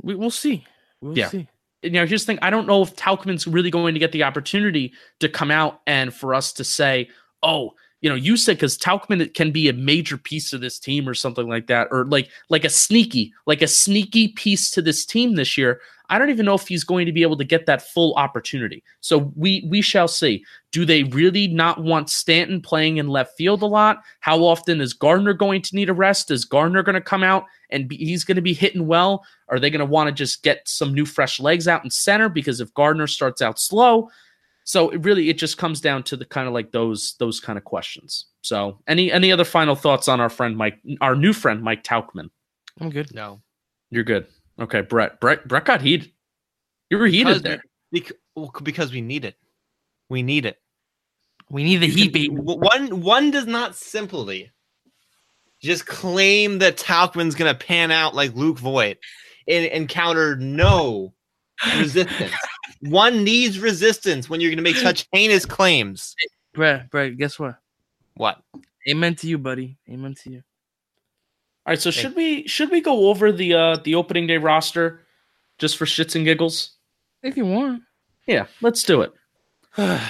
[0.00, 0.64] We we'll see.
[1.00, 1.28] We'll Yeah.
[1.30, 1.48] see.
[1.82, 4.22] You know, here's the thing I don't know if Tauchman's really going to get the
[4.22, 7.08] opportunity to come out and for us to say,
[7.42, 7.74] oh,
[8.04, 11.14] you know, you said because Tauchman can be a major piece of this team or
[11.14, 15.36] something like that, or like like a sneaky, like a sneaky piece to this team
[15.36, 15.80] this year.
[16.10, 18.84] I don't even know if he's going to be able to get that full opportunity.
[19.00, 20.44] So we we shall see.
[20.70, 24.02] Do they really not want Stanton playing in left field a lot?
[24.20, 26.30] How often is Gardner going to need a rest?
[26.30, 29.24] Is Gardner going to come out and be, he's going to be hitting well?
[29.48, 32.28] Are they going to want to just get some new fresh legs out in center?
[32.28, 34.10] Because if Gardner starts out slow,
[34.64, 37.56] so it really it just comes down to the kind of like those those kind
[37.58, 38.26] of questions.
[38.42, 42.30] So any any other final thoughts on our friend Mike, our new friend Mike Tauchman?
[42.80, 43.14] I'm good.
[43.14, 43.40] No.
[43.90, 44.26] You're good.
[44.58, 45.20] Okay, Brett.
[45.20, 45.46] Brett.
[45.46, 46.10] Brett got heated.
[46.90, 47.62] You were heated Because there.
[47.92, 49.36] Bec- well, c- because we need it.
[50.08, 50.58] We need it.
[51.50, 52.28] We need the heat, can- baby.
[52.30, 54.50] One one does not simply
[55.62, 58.98] just claim that Tauchman's gonna pan out like Luke Voigt
[59.46, 61.14] and encounter no
[61.78, 62.32] resistance.
[62.80, 66.14] One needs resistance when you're gonna make such heinous claims.
[66.52, 67.56] Brett, Brett, guess what?
[68.14, 68.40] What?
[68.88, 69.76] Amen to you, buddy.
[69.88, 70.42] Amen to you.
[71.66, 74.38] All right, so Thank- should we should we go over the uh the opening day
[74.38, 75.00] roster
[75.58, 76.72] just for shits and giggles?
[77.22, 77.82] If you want.
[78.26, 79.12] Yeah, let's do it.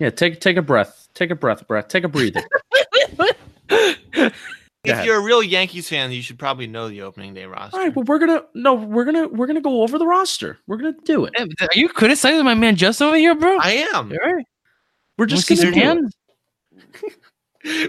[0.00, 1.08] Yeah, take take a breath.
[1.14, 1.88] Take a breath, Brett.
[1.88, 2.40] Take a breather.
[4.88, 5.06] If ahead.
[5.06, 7.76] you're a real Yankees fan, you should probably know the opening day roster.
[7.76, 10.58] All right, well we're gonna no, we're gonna we're gonna go over the roster.
[10.66, 11.34] We're gonna do it.
[11.38, 13.58] Are you criticizing my man just over here, bro?
[13.60, 14.12] I am.
[14.12, 14.44] All right.
[15.16, 16.14] We're just Wanna see gonna do it.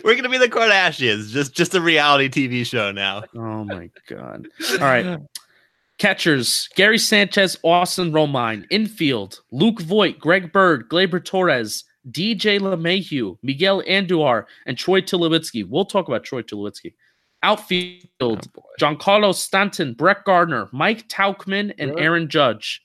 [0.03, 3.23] We're gonna be the Kardashians, just just a reality TV show now.
[3.35, 4.47] Oh my god.
[4.73, 5.19] All right.
[5.99, 8.65] Catchers Gary Sanchez, Austin Romine.
[8.71, 15.67] Infield Luke Voigt, Greg Bird, Gleyber Torres, DJ LeMahieu, Miguel Andujar, and Troy Tulowitzki.
[15.67, 16.93] We'll talk about Troy Tulowitzki.
[17.43, 18.37] Outfield Oh,
[18.79, 21.97] Giancarlo Stanton, Brett Gardner, Mike Tauchman, and?
[21.99, 22.81] Aaron Judge.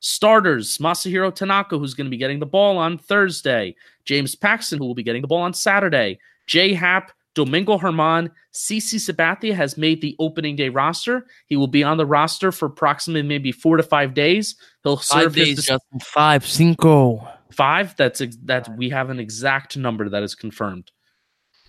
[0.00, 3.74] Starters Masahiro Tanaka, who's going to be getting the ball on Thursday.
[4.04, 6.18] James Paxton, who will be getting the ball on Saturday.
[6.46, 11.26] Jay Happ, Domingo German, CC Sabathia has made the opening day roster.
[11.46, 14.56] He will be on the roster for approximately maybe four to five days.
[14.82, 16.00] He'll Five serve days, his Justin.
[16.00, 17.26] Five, cinco.
[17.54, 17.96] Five.
[17.96, 20.90] That's ex- that we have an exact number that is confirmed.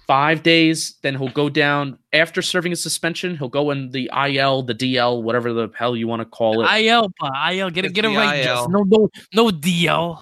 [0.08, 3.38] Five days, then he'll go down after serving a suspension.
[3.38, 6.82] He'll go in the IL, the DL, whatever the hell you want to call it.
[6.82, 7.72] IL, pa, IL.
[7.72, 8.70] Get it, get it right, IL.
[8.70, 10.22] No, no, no DL.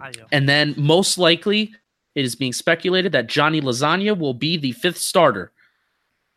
[0.00, 0.26] IL.
[0.32, 1.74] And then most likely,
[2.14, 5.52] it is being speculated that Johnny Lasagna will be the fifth starter.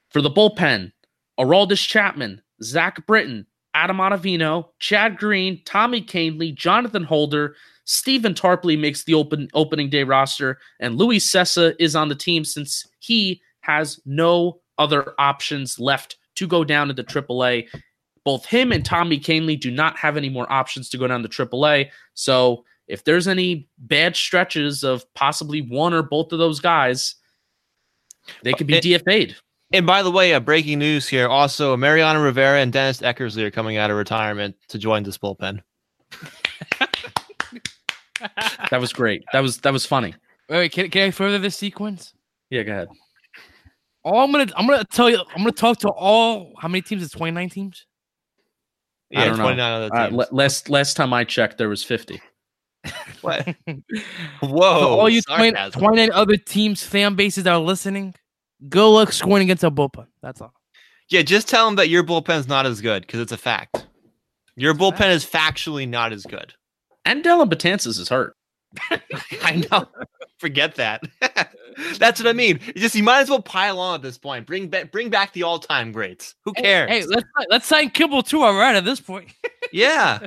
[0.09, 0.91] For the bullpen,
[1.39, 9.03] Aroldis Chapman, Zach Britton, Adam Ottavino, Chad Green, Tommy Kahnle, Jonathan Holder, Stephen Tarpley makes
[9.03, 13.99] the open opening day roster, and Luis Cessa is on the team since he has
[14.05, 17.67] no other options left to go down into AAA.
[18.23, 21.29] Both him and Tommy Kahnle do not have any more options to go down to
[21.29, 21.89] AAA.
[22.13, 27.15] So if there's any bad stretches of possibly one or both of those guys,
[28.43, 29.35] they could be It- DFA'd.
[29.73, 31.29] And by the way, uh, breaking news here.
[31.29, 35.61] Also, Mariano Rivera and Dennis Eckersley are coming out of retirement to join this bullpen.
[38.69, 39.23] That was great.
[39.33, 40.13] That was that was funny.
[40.49, 42.13] Wait, wait, can, can I further this sequence?
[42.49, 42.87] Yeah, go ahead.
[44.03, 46.53] All I'm gonna, I'm gonna tell you, I'm gonna talk to all.
[46.59, 47.03] How many teams?
[47.03, 47.85] It's 29 teams.
[49.13, 49.43] I Yeah, don't know.
[49.43, 50.21] 29 other Uh, teams.
[50.21, 52.21] l- last last time I checked, there was 50.
[53.21, 53.47] what?
[54.41, 54.97] So Whoa.
[54.97, 58.15] all you 20, 29 other teams, fan bases that are listening,
[58.69, 60.07] go look scoring against a bullpen.
[60.21, 60.53] That's all.
[61.09, 63.85] Yeah, just tell them that your bullpen's not as good because it's a fact.
[64.55, 66.53] Your bullpen is factually not as good.
[67.05, 68.35] And Dellin Betances is hurt.
[69.43, 69.87] I know.
[70.39, 71.03] Forget that.
[71.97, 72.59] That's what I mean.
[72.67, 74.45] It's just you might as well pile on at this point.
[74.45, 76.35] Bring back bring back the all time greats.
[76.43, 76.89] Who cares?
[76.89, 78.43] Hey, let's let's sign Kimbrel too.
[78.43, 79.29] All right, at this point.
[79.71, 80.19] yeah,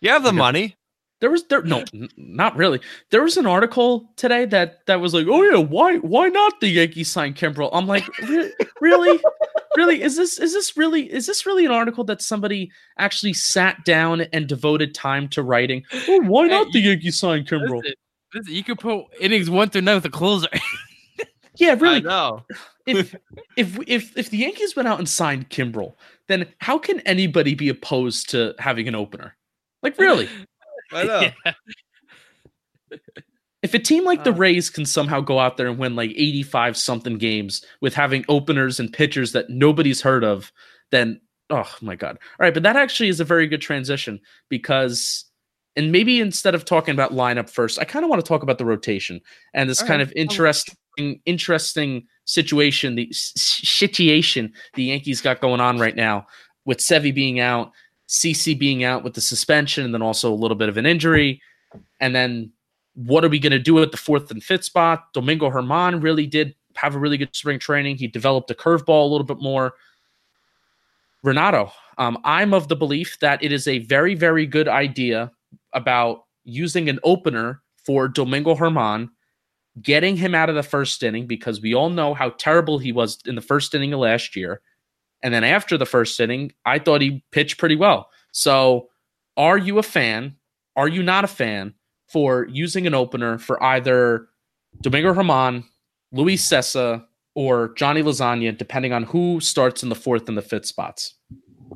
[0.00, 0.76] you have the money.
[1.20, 2.80] There was there no, n- not really.
[3.10, 6.68] There was an article today that that was like, oh yeah, why why not the
[6.68, 7.68] Yankees sign Kimbrel?
[7.72, 9.20] I'm like, "Re- really,
[9.76, 10.02] really?
[10.02, 14.22] Is this is this really is this really an article that somebody actually sat down
[14.32, 15.84] and devoted time to writing?
[16.08, 17.82] Oh, why Hey, not the Yankees sign Kimbrel?
[17.82, 17.94] Listen,
[18.34, 20.48] listen, you could put innings one through nine with a closer.
[21.56, 22.00] Yeah, I really.
[22.00, 22.44] know.
[22.86, 23.14] if
[23.56, 25.94] if if if the Yankees went out and signed Kimbrel,
[26.28, 29.36] then how can anybody be opposed to having an opener?
[29.82, 30.26] Like really?
[30.92, 31.30] I know.
[31.44, 31.52] Yeah.
[33.62, 34.36] If a team like the Uh.
[34.36, 38.80] Rays can somehow go out there and win like 85 something games with having openers
[38.80, 40.50] and pitchers that nobody's heard of,
[40.90, 42.16] then oh my god.
[42.22, 45.26] All right, but that actually is a very good transition because
[45.76, 48.58] and maybe instead of talking about lineup first, I kind of want to talk about
[48.58, 49.20] the rotation
[49.54, 50.08] and this All kind right.
[50.08, 50.76] of interesting
[51.26, 56.26] interesting situation, the s- s- situation the Yankees got going on right now
[56.64, 57.72] with Sevy being out,
[58.10, 61.40] CC being out with the suspension and then also a little bit of an injury.
[62.00, 62.52] And then
[62.94, 65.12] what are we going to do at the fourth and fifth spot?
[65.14, 67.96] Domingo German really did have a really good spring training.
[67.96, 69.74] He developed a curveball a little bit more.
[71.22, 75.30] Renato, um, I'm of the belief that it is a very, very good idea
[75.72, 79.10] about using an opener for Domingo German,
[79.80, 83.18] getting him out of the first inning because we all know how terrible he was
[83.24, 84.62] in the first inning of last year.
[85.22, 88.08] And then after the first sitting, I thought he pitched pretty well.
[88.32, 88.88] So,
[89.36, 90.36] are you a fan?
[90.76, 91.74] Are you not a fan
[92.08, 94.28] for using an opener for either
[94.80, 95.64] Domingo German,
[96.12, 97.04] Luis Cessa,
[97.34, 101.14] or Johnny Lasagna, depending on who starts in the fourth and the fifth spots?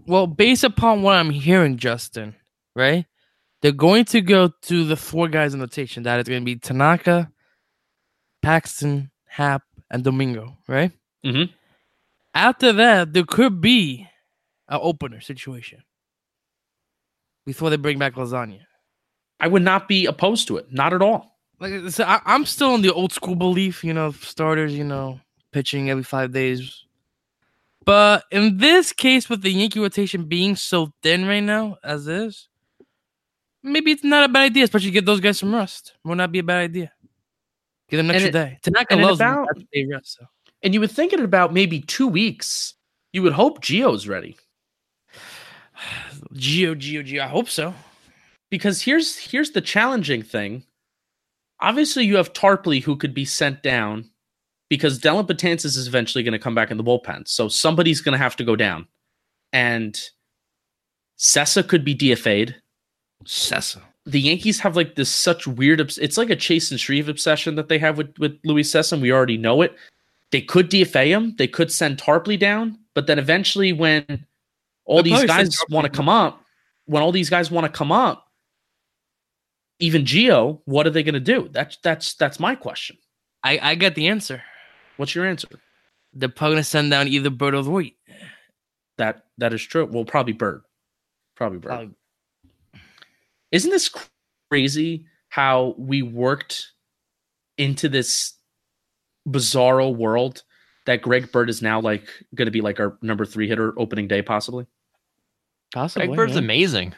[0.06, 2.34] Well, based upon what I'm hearing, Justin,
[2.74, 3.06] right?
[3.62, 6.02] They're going to go to the four guys in the rotation.
[6.02, 7.30] That is going to be Tanaka,
[8.42, 10.92] Paxton, Happ, and Domingo, right?
[11.24, 11.50] Mhm.
[12.34, 14.08] After that, there could be
[14.68, 15.82] an opener situation
[17.46, 18.60] before they bring back Lasagna.
[19.40, 20.72] I would not be opposed to it.
[20.72, 21.38] Not at all.
[21.60, 25.20] Like so I, I'm still in the old school belief, you know, starters, you know,
[25.52, 26.84] pitching every five days.
[27.84, 32.48] But in this case, with the Yankee rotation being so thin right now, as is,
[33.62, 35.92] maybe it's not a bad idea, especially give those guys some rest.
[36.02, 36.92] Will not be a bad idea.
[37.88, 38.58] Give them an extra it- day.
[38.62, 40.18] Tanaka loves about- about, rest.
[40.18, 40.26] So.
[40.64, 42.74] And you would think in about maybe two weeks,
[43.12, 44.36] you would hope Geo's ready.
[46.32, 47.22] Geo, Geo, Geo.
[47.22, 47.74] I hope so.
[48.50, 50.64] Because here's here's the challenging thing.
[51.60, 54.08] Obviously, you have Tarpley who could be sent down
[54.70, 57.28] because Dellin Betances is eventually going to come back in the bullpen.
[57.28, 58.86] So somebody's going to have to go down.
[59.52, 60.00] And
[61.18, 62.56] Cessa could be DFA'd.
[63.24, 63.82] Cessa.
[64.06, 65.80] The Yankees have like this such weird.
[65.80, 68.92] Obs- it's like a Chasen Shreve obsession that they have with with Louis Cessa.
[68.94, 69.76] And we already know it.
[70.32, 71.34] They could DFA him.
[71.36, 72.78] They could send Tarpley down.
[72.94, 74.26] But then eventually, when
[74.84, 76.42] all They'll these guys want to come up,
[76.86, 78.26] when all these guys want to come up,
[79.78, 81.48] even Geo, what are they going to do?
[81.50, 82.96] That's that's that's my question.
[83.42, 84.42] I I got the answer.
[84.96, 85.48] What's your answer?
[86.12, 87.92] They're probably gonna send down either Bird or Voit.
[88.98, 89.86] That that is true.
[89.86, 90.62] Well, probably Bird.
[91.34, 91.68] Probably Bird.
[91.68, 91.94] Probably-
[93.50, 93.90] Isn't this
[94.48, 96.72] crazy how we worked
[97.58, 98.34] into this
[99.28, 100.42] bizarro world
[100.86, 104.08] that Greg Bird is now like going to be like our number three hitter opening
[104.08, 104.66] day, possibly?
[105.72, 106.06] Possibly.
[106.08, 106.40] Greg Bird's yeah.
[106.40, 106.94] amazing.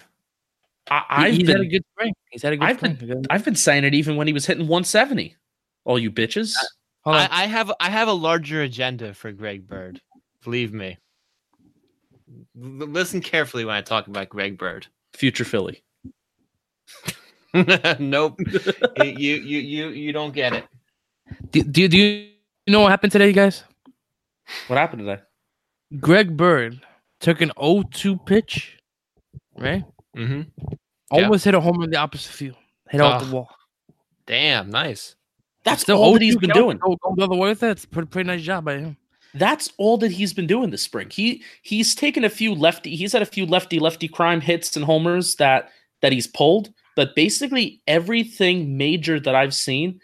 [0.90, 2.14] I, I've he's been, had a good spring.
[2.30, 2.94] He's had a good I've spring.
[2.94, 5.36] been- I've been saying it even when he was hitting 170.
[5.84, 6.54] All you bitches.
[6.56, 6.66] Uh,
[7.04, 7.16] hold.
[7.16, 10.00] I, I have I have a larger agenda for Greg Bird.
[10.42, 10.98] Believe me.
[12.60, 14.88] L- listen carefully when I talk about Greg Bird.
[15.14, 15.82] Future Philly.
[17.98, 18.34] nope.
[18.38, 20.66] you, you you you you don't get it.
[21.50, 22.28] Do, do, do you
[22.68, 23.64] know what happened today, guys?
[24.68, 25.22] What happened today?
[26.00, 26.80] Greg Bird
[27.20, 28.78] took an 0-2 pitch,
[29.56, 29.84] right?
[30.16, 30.42] Mm-hmm.
[30.60, 30.76] Yeah.
[31.10, 32.56] Almost hit a home in the opposite field.
[32.88, 33.48] Hit out the wall.
[34.26, 35.14] Damn, nice.
[35.64, 36.78] That's Still all that he's been doing.
[36.78, 37.70] Go, go the other way with it.
[37.70, 38.96] It's a pretty, pretty nice job by him.
[39.34, 41.10] That's all that he's been doing this spring.
[41.10, 42.96] He he's taken a few lefty.
[42.96, 47.14] He's had a few lefty lefty crime hits and homers that that he's pulled, but
[47.14, 50.00] basically everything major that I've seen,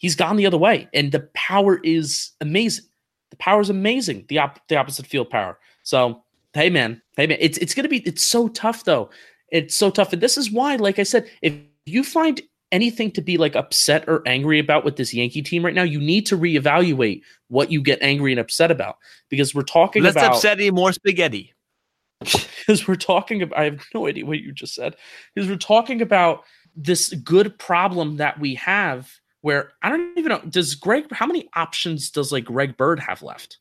[0.00, 2.84] he's gone the other way, and the power is amazing.
[3.30, 4.24] The power is amazing.
[4.28, 5.58] The op- the opposite field power.
[5.84, 9.10] So hey man, hey man, it's it's gonna be it's so tough though.
[9.52, 11.54] It's so tough, and this is why, like I said, if
[11.86, 12.40] you find
[12.72, 16.00] anything to be like upset or angry about with this Yankee team right now, you
[16.00, 18.96] need to reevaluate what you get angry and upset about
[19.28, 21.52] because we're talking Let's about upset any more spaghetti.
[22.20, 24.94] because we're talking about I have no idea what you just said
[25.34, 26.44] because we're talking about
[26.76, 31.48] this good problem that we have where I don't even know does Greg how many
[31.54, 33.58] options does like Greg Bird have left?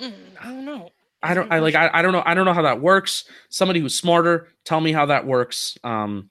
[0.00, 0.12] I
[0.44, 0.90] don't know.
[1.22, 3.24] I don't I like I, I don't know I don't know how that works.
[3.50, 5.76] Somebody who's smarter, tell me how that works.
[5.84, 6.30] Um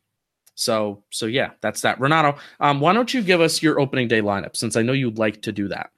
[0.55, 1.99] so so yeah, that's that.
[1.99, 5.17] Renato, um why don't you give us your opening day lineup since I know you'd
[5.19, 5.89] like to do that.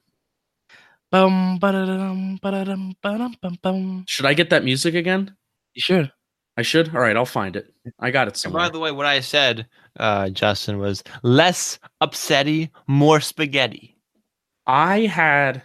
[1.12, 4.06] Bum, ba-da-dum, ba-da-dum, ba-dum, bum, bum.
[4.08, 5.36] Should I get that music again?
[5.74, 6.12] You should.
[6.56, 6.94] I should.
[6.94, 7.74] All right, I'll find it.
[8.00, 8.66] I got it And somewhere.
[8.66, 9.66] by the way, what I said,
[10.00, 13.96] uh, Justin, was less upsetty, more spaghetti.
[14.68, 15.62] I had.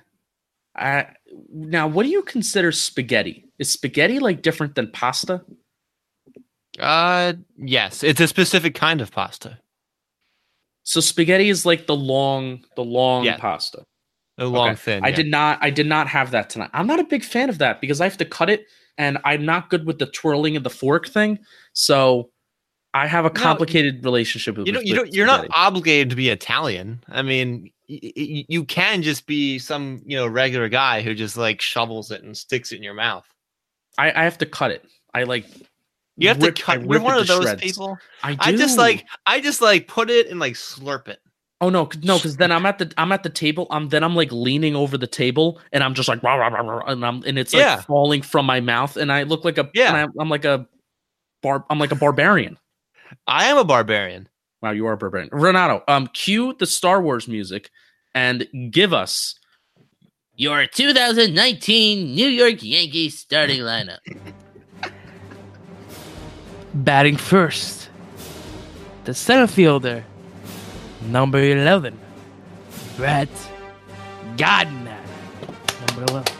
[0.76, 1.06] I
[1.52, 3.44] now, what do you consider spaghetti?
[3.58, 5.42] Is spaghetti like different than pasta?
[6.78, 9.58] Uh, yes, it's a specific kind of pasta.
[10.82, 13.36] So spaghetti is like the long, the long Yeah.
[13.38, 13.84] pasta.
[14.38, 14.76] A long Okay.
[14.76, 15.04] thin.
[15.04, 15.16] I yeah.
[15.16, 15.58] did not.
[15.62, 16.70] I did not have that tonight.
[16.72, 18.66] I'm not a big fan of that because I have to cut it,
[18.98, 21.38] and I'm not good with the twirling of the fork thing.
[21.72, 22.30] So
[22.94, 24.66] I have a No, complicated relationship with.
[24.66, 25.12] You know, you don't.
[25.12, 27.02] You're not obligated to be Italian.
[27.08, 31.36] I mean, y- y- you can just be some you know regular guy who just
[31.36, 33.26] like shovels it and sticks it in your mouth.
[33.98, 34.84] I, I have to cut it.
[35.12, 35.44] I like.
[36.16, 36.80] You have rip- to cut.
[36.88, 37.60] You're one of those shreds.
[37.62, 37.98] people.
[38.22, 38.38] I, do.
[38.40, 39.04] I just like.
[39.26, 41.18] I just like put it and like slurp it.
[41.60, 43.66] Oh no, no, because then I'm at the I'm at the table.
[43.70, 46.84] I'm then I'm like leaning over the table, and I'm just like rah, rah, rah,
[46.86, 47.80] and I'm and it's like Yeah.
[47.80, 49.88] falling from my mouth, and I look like a Yeah.
[49.88, 50.66] and I, I'm like a
[51.42, 51.64] bar.
[51.70, 52.56] I'm like a barbarian.
[53.26, 54.28] I am a barbarian.
[54.62, 55.82] Wow, you are a barbarian, Renato.
[55.88, 57.70] Um, cue the Star Wars music,
[58.14, 59.34] and give us
[60.36, 63.98] Your 2019 New York Yankees starting lineup.
[66.74, 67.88] Batting first,
[69.04, 70.04] the center fielder,
[71.06, 71.96] number 11,
[72.96, 73.28] Brett
[74.36, 74.98] Gardner,
[75.86, 76.32] number 11.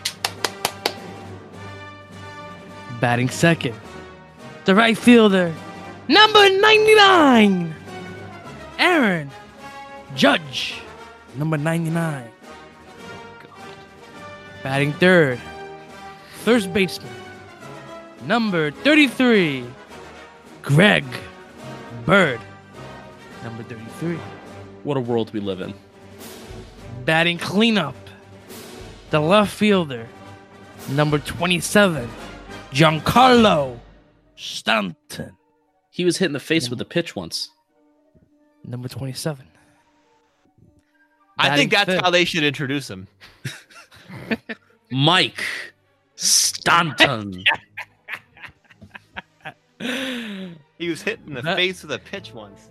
[3.00, 3.74] Batting second,
[4.64, 5.54] the right fielder,
[6.08, 7.74] number 99,
[8.78, 9.30] Aaron
[10.14, 10.80] Judge,
[11.36, 12.30] number 99.
[14.62, 15.38] Batting third,
[16.42, 17.12] first baseman,
[18.24, 19.64] number 33,
[20.62, 21.04] Greg
[22.06, 22.40] Bird,
[23.42, 24.18] number 33.
[24.84, 25.74] what a world we live in.
[27.04, 27.94] Batting cleanup,
[29.10, 30.08] the left fielder,
[30.90, 32.08] number 27,
[32.72, 33.78] Giancarlo
[34.36, 35.36] Stanton,
[35.94, 37.50] He was hit in the face with a pitch once.
[38.64, 39.46] number 27.
[41.38, 42.00] I think that's fifth.
[42.02, 43.06] how they should introduce him.
[44.90, 45.40] Mike
[46.16, 47.44] Stanton.
[50.78, 52.70] He was hit in the That- face with a pitch once.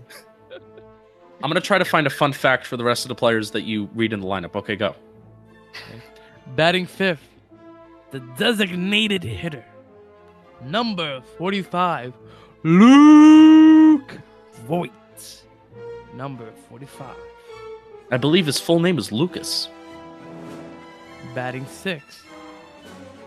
[0.52, 3.62] I'm gonna try to find a fun fact for the rest of the players that
[3.62, 4.56] you read in the lineup.
[4.56, 4.96] Okay, go.
[6.56, 7.24] Batting fifth,
[8.12, 9.64] the designated hitter,
[10.66, 12.14] Number 45,
[12.64, 14.18] Luke
[14.68, 15.44] Voit.
[16.16, 17.16] Number 45.
[18.12, 19.68] I believe his full name is Lucas.
[21.36, 22.22] Batting six.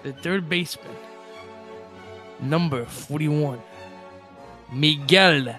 [0.03, 0.95] The third baseman.
[2.41, 3.61] Number 41.
[4.72, 5.59] Miguel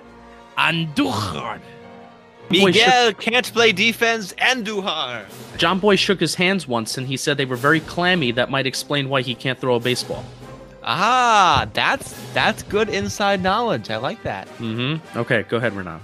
[0.58, 1.60] Andujar.
[2.50, 5.26] Boy, shook- Miguel can't play defense and Duhar.
[5.58, 8.32] John Boy shook his hands once and he said they were very clammy.
[8.32, 10.24] That might explain why he can't throw a baseball.
[10.90, 13.90] Ah, that's that's good inside knowledge.
[13.90, 14.48] I like that.
[14.58, 15.18] Mm-hmm.
[15.20, 16.00] Okay, go ahead, Renan.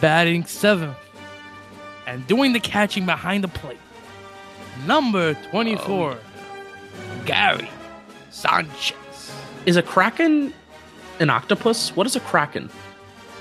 [0.00, 0.96] Batting seventh.
[2.06, 3.76] And doing the catching behind the plate.
[4.86, 6.16] Number 24.
[7.26, 7.68] Gary
[8.30, 8.94] Sanchez.
[9.66, 10.54] Is a kraken
[11.20, 11.94] an octopus?
[11.94, 12.70] What is a kraken?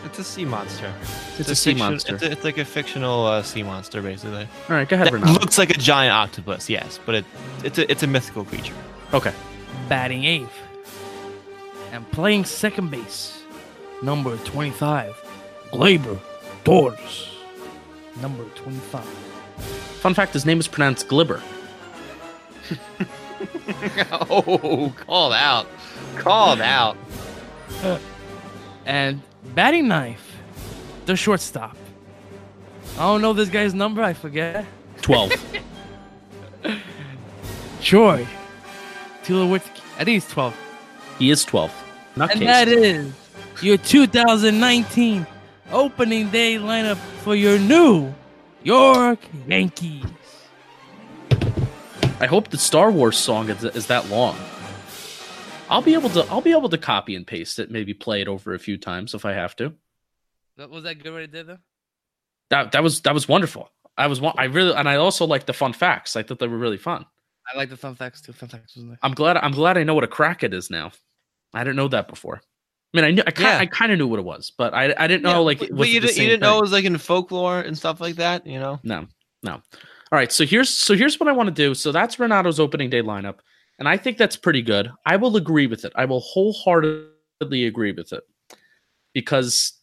[0.04, 0.92] It's a sea monster.
[1.40, 2.16] It's, a, sea fiction- monster.
[2.16, 4.42] It's, a- it's like a fictional uh, sea monster, basically.
[4.70, 5.34] All right, go ahead, That Renan.
[5.34, 7.26] looks like a giant octopus, yes, but it
[7.64, 8.74] it's a it's a mythical creature.
[9.14, 9.34] Okay.
[9.88, 10.60] Batting eighth,
[11.94, 13.42] and playing second base,
[14.02, 15.16] number 25,
[15.72, 16.20] Gleyber
[16.66, 17.30] Torres.
[18.22, 19.06] Number 25.
[20.02, 21.42] Fun fact: his name is pronounced Glibber.
[24.30, 25.68] oh, called out,
[26.18, 26.98] called out.
[28.86, 29.22] And
[29.56, 30.38] batting knife,
[31.06, 31.78] the shortstop.
[32.98, 34.66] I don't know this guy's number, I forget.
[35.02, 35.32] Twelve.
[37.82, 38.28] Troy
[39.28, 39.82] Tulowitzki.
[39.98, 40.56] I think he's 12.
[41.20, 41.74] he is twelve.
[42.16, 43.14] Not And that is
[43.62, 45.28] your 2019
[45.72, 48.14] opening day lineup for your New
[48.64, 50.06] York Yankees.
[52.20, 54.36] I hope the Star Wars song is, is that long.
[55.70, 56.26] I'll be able to.
[56.32, 57.70] I'll be able to copy and paste it.
[57.70, 59.74] Maybe play it over a few times if I have to.
[60.56, 61.58] That- Was that good what it did though?
[62.50, 63.70] That that was that was wonderful.
[63.98, 64.22] I was.
[64.22, 66.16] wa- I really and I also like the fun facts.
[66.16, 67.06] I thought they were really fun.
[67.54, 68.34] I like the thumbtacks facts too.
[68.34, 68.98] Facts was nice.
[69.02, 69.38] I'm glad.
[69.38, 70.92] I'm glad I know what a kraken is now.
[71.54, 72.42] I didn't know that before.
[72.94, 73.24] I mean, I knew.
[73.26, 73.48] I kind.
[73.48, 73.60] Yeah.
[73.60, 74.94] I kind of knew what it was, but I.
[74.98, 75.60] I didn't know Yeah, like.
[75.60, 77.78] but, it but was you, didn't, you didn't know it was like in folklore and
[77.78, 78.80] stuff like that, you know?
[78.84, 79.08] No,
[79.44, 79.54] no.
[79.54, 79.62] All
[80.12, 80.32] right.
[80.32, 81.74] So here's so here's what I want to do.
[81.74, 83.40] So that's Renato's opening day lineup,
[83.80, 84.92] and I think that's pretty good.
[85.06, 85.94] I will agree with it.
[85.96, 88.24] I will wholeheartedly agree with it
[89.14, 89.74] because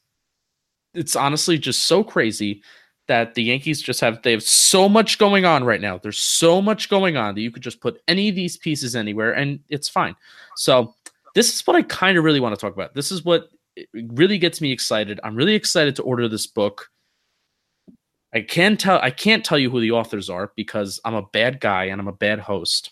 [0.94, 2.62] it's honestly just so crazy
[3.06, 5.98] that the Yankees just have they have so much going on right now.
[5.98, 9.32] There's so much going on that you could just put any of these pieces anywhere
[9.32, 10.16] and it's fine.
[10.56, 10.94] So
[11.34, 12.94] this is what I kind of really want to talk about.
[12.94, 13.48] This is what
[13.94, 15.20] really gets me excited.
[15.22, 16.90] I'm really excited to order this book.
[18.32, 21.60] I can tell I can't tell you who the authors are because I'm a bad
[21.60, 22.90] guy and I'm a bad host.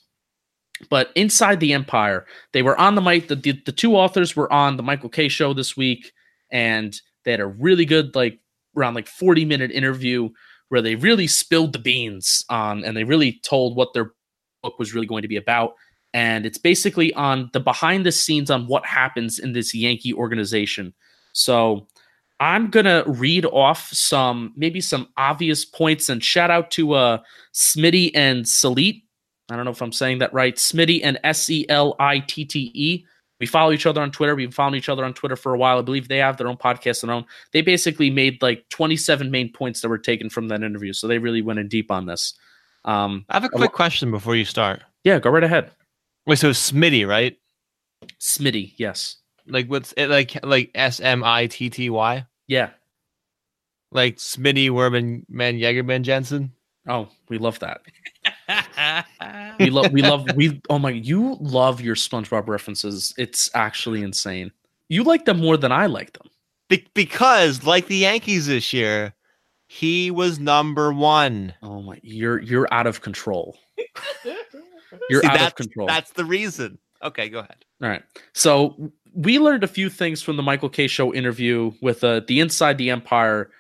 [0.88, 3.28] But inside the Empire, they were on the mic.
[3.28, 6.12] The, the, the two authors were on the Michael Kay show this week,
[6.50, 8.40] and they had a really good, like
[8.76, 10.30] around like 40 minute interview
[10.68, 14.12] where they really spilled the beans on and they really told what their
[14.62, 15.74] book was really going to be about.
[16.14, 20.92] And it's basically on the behind the scenes on what happens in this Yankee organization.
[21.32, 21.86] So
[22.40, 27.18] I'm gonna read off some maybe some obvious points and shout out to uh
[27.54, 29.02] Smitty and Salit.
[29.50, 30.56] I don't know if I'm saying that right.
[30.56, 33.04] Smitty and S E L I T T E.
[33.42, 34.36] We follow each other on Twitter.
[34.36, 35.80] We've followed each other on Twitter for a while.
[35.80, 37.24] I believe they have their own podcast their own.
[37.50, 40.92] They basically made like 27 main points that were taken from that interview.
[40.92, 42.34] So they really went in deep on this.
[42.84, 44.84] Um, I have a quick question before you start.
[45.02, 45.72] yeah, go right ahead.
[46.24, 47.36] Wait, so Smitty, right?
[48.20, 49.16] Smitty, yes.
[49.44, 52.24] Like what's it like like S M I T T Y?
[52.46, 52.70] Yeah.
[53.90, 56.52] Like Smitty Werman Man Jagerman Jensen?
[56.88, 57.80] Oh, we love that.
[59.58, 63.14] We love we love we oh my you love your SpongeBob references.
[63.18, 64.52] It's actually insane.
[64.88, 66.28] You like them more than I like them.
[66.68, 69.14] Be- because like the Yankees this year,
[69.68, 71.54] he was number one.
[71.62, 73.56] Oh my you're you're out of control.
[75.08, 75.86] You're See, out of that's- control.
[75.86, 76.78] That's the reason.
[77.02, 77.64] Okay, go ahead.
[77.82, 78.02] All right.
[78.34, 82.40] So we learned a few things from the Michael Kay Show interview with uh, the
[82.40, 83.50] Inside the Empire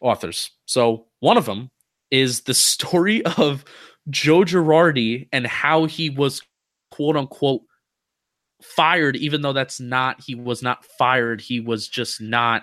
[0.00, 0.50] authors.
[0.66, 1.70] So one of them
[2.10, 3.64] is the story of
[4.08, 6.42] Joe Girardi and how he was
[6.90, 7.62] quote unquote
[8.62, 11.40] fired, even though that's not, he was not fired.
[11.40, 12.62] He was just not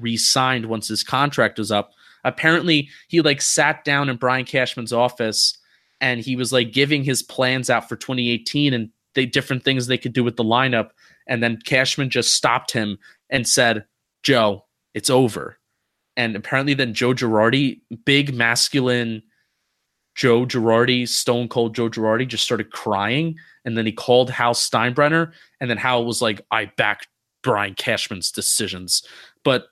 [0.00, 1.92] re signed once his contract was up.
[2.24, 5.58] Apparently, he like sat down in Brian Cashman's office
[6.00, 9.98] and he was like giving his plans out for 2018 and the different things they
[9.98, 10.90] could do with the lineup.
[11.26, 12.98] And then Cashman just stopped him
[13.30, 13.84] and said,
[14.22, 14.64] Joe,
[14.94, 15.58] it's over.
[16.16, 19.22] And apparently, then Joe Girardi, big masculine
[20.14, 23.36] Joe Girardi, stone cold Joe Girardi, just started crying.
[23.64, 25.32] And then he called Hal Steinbrenner.
[25.60, 27.06] And then Hal was like, I back
[27.42, 29.02] Brian Cashman's decisions.
[29.42, 29.66] But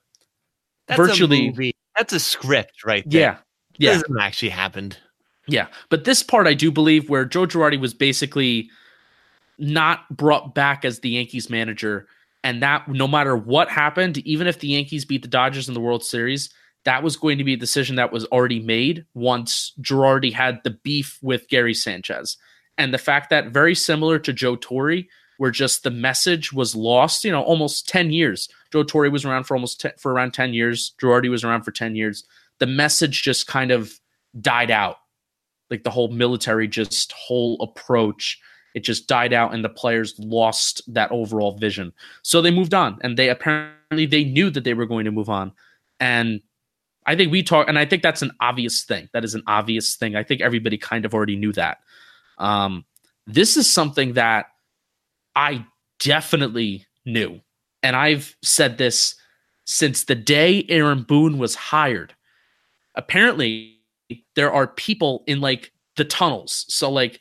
[0.88, 1.72] That's Virtually- a.
[1.97, 3.20] That's a script right there.
[3.20, 3.36] yeah,
[3.76, 3.93] yeah.
[3.99, 4.97] This actually happened.
[5.47, 8.70] Yeah, but this part I do believe where Joe Girardi was basically
[9.59, 12.07] not brought back as the Yankees manager.
[12.45, 15.80] And that no matter what happened, even if the Yankees beat the Dodgers in the
[15.80, 16.49] World Series,
[16.85, 20.70] that was going to be a decision that was already made once Girardi had the
[20.70, 22.37] beef with Gary Sanchez.
[22.78, 25.03] And the fact that very similar to Joe Torre,
[25.39, 28.49] where just the message was lost, you know, almost 10 years.
[28.72, 30.95] Joe Torre was around for almost 10, for around 10 years.
[31.01, 32.24] Girardi was around for 10 years.
[32.59, 33.93] The message just kind of
[34.41, 34.99] died out.
[35.70, 38.41] Like the whole military just whole approach,
[38.74, 41.93] it just died out and the players lost that overall vision.
[42.22, 45.28] So they moved on and they apparently they knew that they were going to move
[45.28, 45.53] on.
[45.99, 46.41] And
[47.07, 49.09] I think we talk, and I think that's an obvious thing.
[49.12, 50.14] That is an obvious thing.
[50.14, 51.78] I think everybody kind of already knew that.
[52.38, 52.84] Um,
[53.26, 54.46] this is something that
[55.34, 55.66] I
[55.98, 57.40] definitely knew.
[57.82, 59.14] And I've said this
[59.64, 62.14] since the day Aaron Boone was hired.
[62.94, 63.78] Apparently,
[64.36, 66.66] there are people in like the tunnels.
[66.68, 67.20] So, like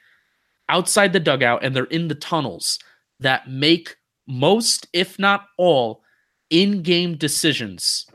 [0.69, 2.79] outside the dugout, and they're in the tunnels
[3.19, 3.95] that make
[4.27, 6.03] most, if not all,
[6.49, 8.05] in game decisions.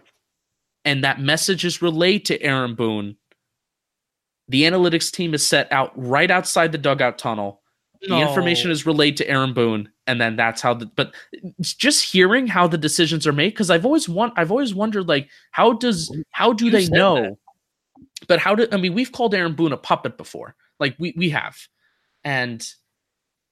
[0.87, 3.17] And that message is relayed to Aaron Boone.
[4.49, 7.61] The analytics team is set out right outside the dugout tunnel
[8.03, 10.87] the information is relayed to Aaron Boone, and then that's how the.
[10.87, 11.15] But
[11.63, 15.29] just hearing how the decisions are made, because I've always want, I've always wondered, like,
[15.51, 17.23] how does, how do You they know?
[17.23, 17.37] that.
[18.29, 18.95] But how do I mean?
[18.95, 21.57] We've called Aaron Boone a puppet before, like we we have,
[22.25, 22.67] and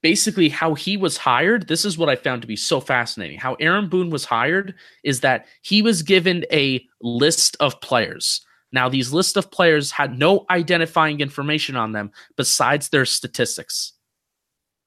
[0.05, 1.67] basically how he was hired.
[1.67, 3.39] This is what I found to be so fascinating.
[3.39, 8.47] How Aaron Boone was hired is that he was given a list of players.
[8.71, 13.95] Now, these list of players had no identifying information on them besides their statistics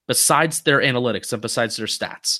[0.07, 2.39] besides their analytics and besides their stats.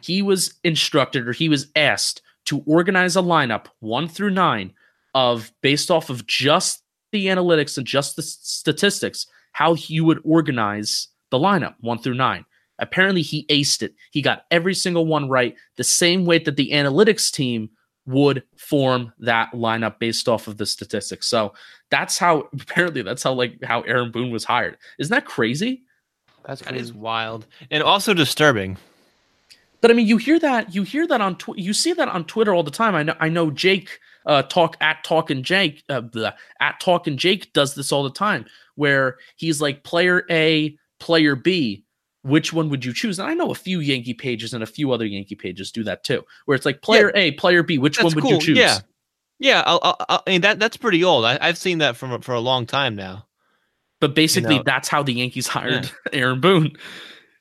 [0.00, 4.72] He was instructed or he was asked to organize a lineup one through nine
[5.14, 11.08] of based off of just the analytics and just the statistics, how you would organize
[11.30, 12.44] the lineup one through nine.
[12.78, 13.94] Apparently, he aced it.
[14.10, 17.70] He got every single one right, the same way that the analytics team
[18.06, 21.26] would form that lineup based off of the statistics.
[21.26, 21.52] So
[21.90, 24.78] that's how apparently that's how like how Aaron Boone was hired.
[24.98, 25.82] Isn't that crazy?
[26.44, 26.98] That's That is crazy.
[26.98, 28.78] wild and also disturbing.
[29.82, 32.24] But I mean, you hear that you hear that on tw- you see that on
[32.24, 32.94] Twitter all the time.
[32.94, 37.52] I know I know Jake uh, talk at talking Jake uh, blah, at talking Jake
[37.52, 41.84] does this all the time, where he's like player A, player B.
[42.22, 43.18] Which one would you choose?
[43.18, 46.04] And I know a few Yankee pages and a few other Yankee pages do that
[46.04, 47.78] too, where it's like player A, player B.
[47.78, 48.58] Which one would cool, you choose?
[48.58, 48.78] yeah.
[49.38, 51.24] Yeah, I'll, I'll, I'll- I mean that that's pretty old.
[51.24, 53.26] I, I've seen that from for a long time now.
[54.00, 56.72] But basically, know- that's how the Yankees hired Aaron Boone.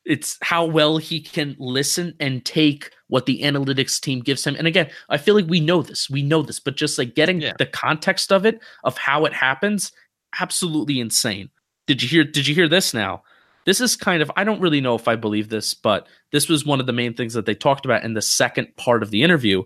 [0.06, 4.56] It's how well he can listen and take what the analytics team gives him.
[4.56, 6.10] And again, I feel like we know this.
[6.10, 7.54] We know this, but just like getting Yeah.
[7.60, 9.92] the context of it, of how it happens,
[10.40, 11.50] absolutely insane.
[11.86, 13.24] Did you hear did you hear this now?
[13.70, 16.66] This is kind of I don't really know if I believe this, but this was
[16.66, 19.22] one of the main things that they talked about in the second part of the
[19.22, 19.62] interview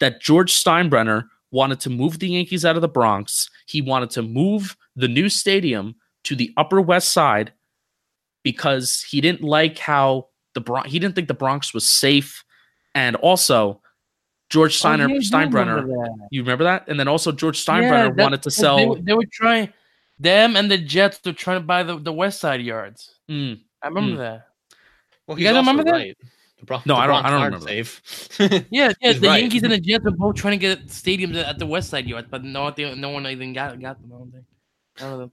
[0.00, 3.50] that George Steinbrenner wanted to move the Yankees out of the Bronx.
[3.66, 7.52] He wanted to move the new stadium to the Upper West Side
[8.42, 10.90] because he didn't like how the Bronx.
[10.90, 12.42] He didn't think the Bronx was safe,
[12.94, 13.82] and also
[14.48, 15.82] George oh, Steiner Oh, yeah, Steinbrenner.
[15.82, 16.06] remember.
[16.30, 16.88] You remember that?
[16.88, 18.88] And then also George Yeah, Steinbrenner that- wanted to sell.
[18.88, 19.70] were- they were trying,
[20.18, 23.14] them and the Jets were trying to buy the, the West Side yards.
[23.32, 24.18] Mm, I remember Mm.
[24.18, 24.46] that.
[25.26, 25.90] Well, You guys remember that?
[25.92, 26.16] right.
[26.58, 28.02] The Bron- No, the I don't- I don't remember safe.
[28.38, 28.92] Yeah, yeah.
[29.00, 29.40] He's the right.
[29.40, 32.28] Yankees and the Jets are both trying to get stadiums at the West Side yards,
[32.30, 34.12] but no, they, no one even got got them.
[34.12, 34.44] I don't think.
[35.00, 35.32] None of them.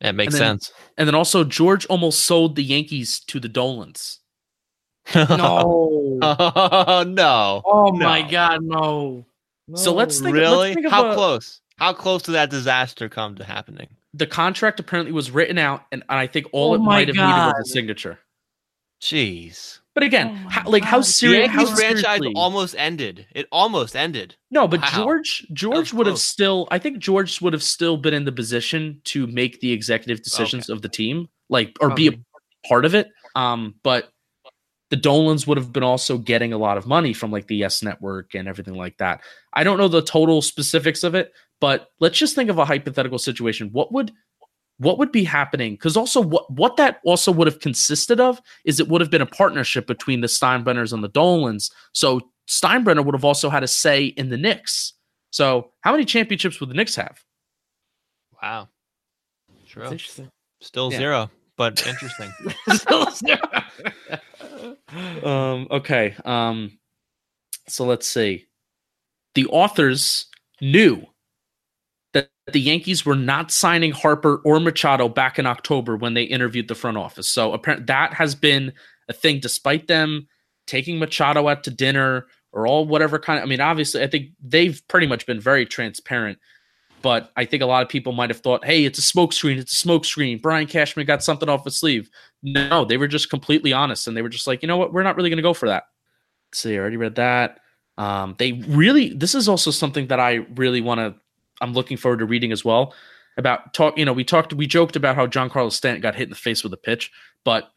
[0.00, 0.72] that makes And then- sense.
[0.98, 4.18] and then also George almost sold the Yankees to the Dolans.
[5.14, 6.18] No.
[6.22, 7.62] oh no.
[7.64, 9.24] oh my God, no.
[9.74, 10.74] So let's think- really?
[10.74, 11.60] think How a- close?
[11.76, 13.88] How close did that disaster come to happening?
[14.14, 17.28] The contract apparently was written out, and I think all Oh it might have needed
[17.28, 18.18] was a signature.
[19.00, 19.78] Jeez.
[19.94, 21.04] But again, Oh how, like how God.
[21.04, 21.50] The serious?
[21.50, 23.26] How Yankees franchise almost ended.
[23.34, 24.36] It almost ended.
[24.50, 24.88] No, but Wow.
[24.94, 28.32] George George was would have still I think George would have still been in the
[28.32, 32.94] position to make the executive decisions of the team, like or be a part of
[32.94, 33.08] it.
[33.34, 34.10] Um, but
[34.90, 37.82] the Dolans would have been also getting a lot of money from like the Yes
[37.82, 39.22] Network and everything like that.
[39.52, 43.18] I don't know the total specifics of it, but let's just think of a hypothetical
[43.18, 43.68] situation.
[43.72, 44.12] What would
[44.78, 45.74] what would be happening?
[45.74, 49.20] Because also what what that also would have consisted of is it would have been
[49.20, 51.70] a partnership between the Steinbrenners and the Dolans.
[51.92, 54.94] So Steinbrenner would have also had a say in the Knicks.
[55.30, 57.22] So how many championships would the Knicks have?
[58.42, 58.68] Wow.
[59.62, 59.84] It's True.
[59.84, 60.30] interesting.
[60.62, 60.98] Still Yeah.
[60.98, 62.32] zero, but interesting.
[62.72, 63.06] Still
[65.28, 66.16] um, okay.
[66.24, 66.78] Um,
[67.68, 68.46] so let's see.
[69.34, 70.26] The authors
[70.60, 71.06] knew
[72.12, 76.68] that the Yankees were not signing Harper or Machado back in October when they interviewed
[76.68, 77.28] the front office.
[77.28, 78.72] So apparently that has been
[79.08, 80.26] a thing, despite them
[80.66, 83.44] taking Machado out to dinner or all whatever kind of.
[83.44, 86.38] I mean, obviously, I think they've pretty much been very transparent.
[87.02, 89.56] But I think a lot of people might have thought, "Hey, it's a smokescreen.
[89.56, 92.10] It's a smokescreen." Brian Cashman got something off his sleeve.
[92.42, 94.92] No, they were just completely honest, and they were just like, "You know what?
[94.92, 95.84] We're not really going to go for that."
[96.52, 97.60] See, I already read that.
[97.96, 99.14] Um, they really.
[99.14, 101.14] This is also something that I really want to.
[101.60, 102.94] I'm looking forward to reading as well
[103.36, 103.96] about talk.
[103.98, 106.62] You know, we talked, we joked about how Giancarlo Stanton got hit in the face
[106.62, 107.10] with a pitch,
[107.44, 107.70] but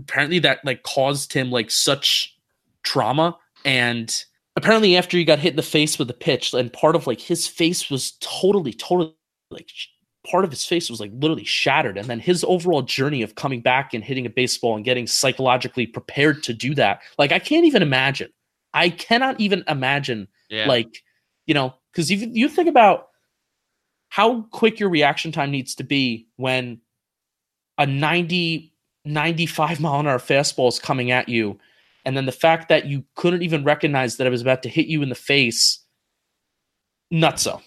[0.00, 2.36] apparently that like caused him like such
[2.84, 4.24] trauma and
[4.56, 7.20] apparently after he got hit in the face with a pitch and part of like
[7.20, 9.14] his face was totally totally
[9.50, 9.68] like
[10.26, 13.60] part of his face was like literally shattered and then his overall journey of coming
[13.60, 17.66] back and hitting a baseball and getting psychologically prepared to do that like i can't
[17.66, 18.30] even imagine
[18.74, 20.68] i cannot even imagine Yeah.
[20.68, 21.02] like
[21.46, 23.08] you know because if you think about
[24.08, 26.80] how quick your reaction time needs to be when
[27.76, 28.72] a 90
[29.04, 31.58] 95 mile an hour fastball is coming at you.
[32.04, 34.86] And then the fact that you couldn't even recognize that it was about to hit
[34.86, 35.80] you in the face
[37.12, 37.62] nutso.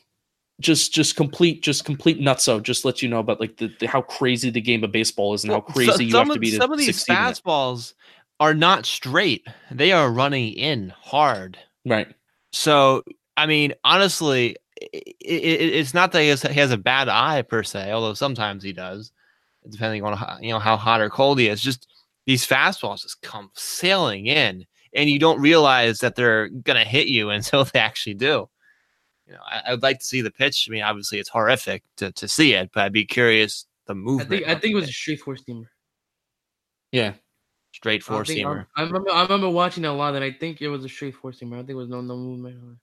[0.60, 2.62] Just just complete just complete nutso.
[2.62, 5.44] Just let you know about like the, the how crazy the game of baseball is
[5.44, 7.94] and how crazy so- you have to be to some of these fastballs
[8.40, 9.48] are not straight.
[9.72, 11.58] They are running in hard.
[11.86, 12.08] right.
[12.54, 13.04] So,
[13.38, 14.58] I mean, honestly,
[14.94, 18.14] it, it, it's not that he has, he has a bad eye per se, although
[18.14, 19.12] sometimes he does,
[19.70, 21.62] depending on how, you know how hot or cold he is.
[21.62, 21.88] Just
[22.26, 27.30] these fastballs just come sailing in, and you don't realize that they're gonna hit you
[27.38, 28.50] until they actually do.
[29.28, 30.68] You know, I, I would like to see the pitch.
[30.70, 33.96] I mean, obviously, it's horrific to, to see it, but I'd be curious the I
[33.96, 34.30] movement.
[34.30, 35.66] think I think it was a straight four seamer.
[36.92, 37.14] yeah
[37.74, 38.66] straight four think- seamer.
[38.76, 40.90] I, I remember I remember watching it a lot, and I think it was a
[40.90, 41.54] straight four seamer.
[41.56, 42.78] I think it was no no movement.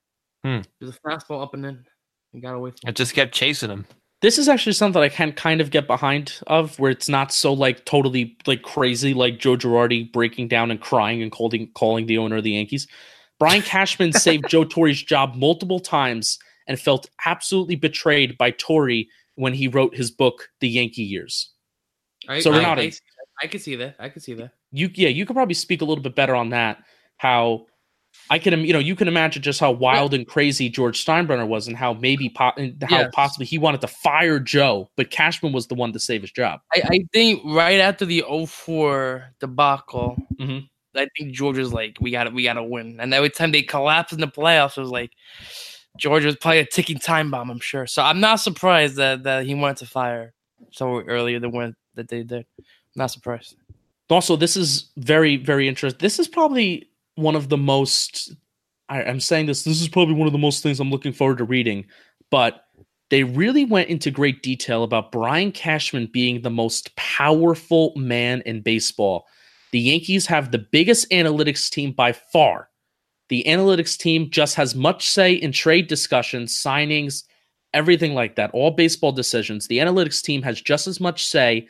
[0.45, 0.55] On it.
[0.57, 0.63] Hmm.
[0.81, 1.85] It was a fastball up and in,
[2.33, 2.79] and got away from.
[2.85, 3.87] It I just kept chasing him.
[4.21, 7.53] this is actually something I can kind of get behind of where it's not so
[7.53, 12.19] like totally like crazy like Joe Girardi breaking down and crying and calling calling the
[12.19, 12.87] owner of the Yankees.
[13.39, 19.05] Brian Cashman saved Joe Torre's job multiple times and felt absolutely betrayed by Torre
[19.37, 21.51] when he wrote his book The Yankee Years.
[22.29, 22.93] I, So I, Renato- I,
[23.43, 23.95] I can see that.
[24.01, 24.51] I can see that.
[24.73, 26.83] You yeah, you could probably speak a little bit better on that.
[27.17, 27.67] How
[28.31, 31.67] I can you know you can imagine just how wild and crazy George Steinbrenner was
[31.69, 33.11] and how maybe po- and how Yes.
[33.15, 36.61] possibly he wanted to fire Joe, but Cashman was the one to save his job.
[36.75, 40.69] I, I think right after the 04 debacle, Mhm.
[40.97, 43.53] I think George was like, "We got to We got to win." And every time
[43.53, 45.11] they collapsed in the playoffs, it was like
[45.97, 47.51] George was probably a ticking time bomb.
[47.51, 47.87] I'm sure.
[47.87, 50.33] So I'm not surprised that that he wanted to fire
[50.73, 52.47] so earlier than when that they did.
[52.97, 53.55] not surprised.
[54.11, 55.99] Also, this is very, very interesting.
[56.01, 56.89] This is probably
[57.19, 58.33] one of the most.
[58.89, 59.65] I, I'm saying this.
[59.65, 61.85] This is probably one of the most things I'm looking forward to reading.
[62.31, 62.65] But
[63.11, 68.61] they really went into great detail about Brian Cashman being the most powerful man in
[68.61, 69.27] baseball.
[69.73, 72.69] The Yankees have the biggest analytics team by far.
[73.29, 77.25] The analytics team just has much say in trade discussions, signings,
[77.75, 79.67] everything like that, all baseball decisions.
[79.67, 81.69] The analytics team has just as much say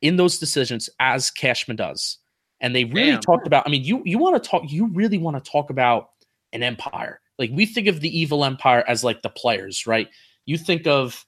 [0.00, 2.18] in those decisions as Cashman does.
[2.62, 3.20] And they really Damn.
[3.20, 6.10] talked about, I mean, you you want to talk, you really want to talk about
[6.52, 7.20] an empire.
[7.38, 10.08] Like we think of the evil empire as like the players, right?
[10.46, 11.26] You think of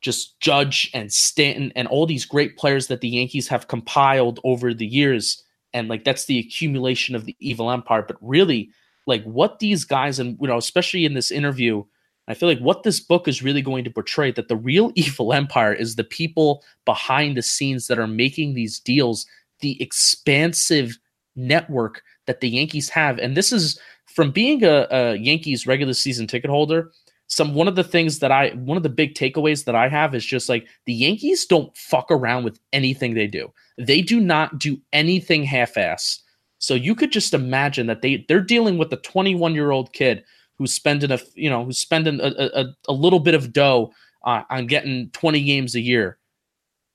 [0.00, 4.72] just Judge and Stanton and all these great players that the Yankees have compiled over
[4.72, 5.42] the years.
[5.72, 8.04] And like that's the accumulation of the evil empire.
[8.06, 8.70] But really,
[9.06, 11.84] like what these guys, and you know, especially in this interview,
[12.28, 15.32] I feel like what this book is really going to portray that the real evil
[15.32, 19.26] empire is the people behind the scenes that are making these deals,
[19.60, 20.98] the expansive
[21.36, 23.18] network that the Yankees have.
[23.18, 26.90] And this is from being a, a Yankees regular season ticket holder.
[27.28, 30.14] Some one of the things that I one of the big takeaways that I have
[30.14, 33.52] is just like the Yankees don't fuck around with anything they do.
[33.78, 36.22] They do not do anything half-ass.
[36.58, 40.24] So you could just imagine that they they're dealing with a 21 year old kid
[40.58, 43.92] who's spending a you know who's spending a, a, a little bit of dough
[44.24, 46.18] uh, on getting 20 games a year.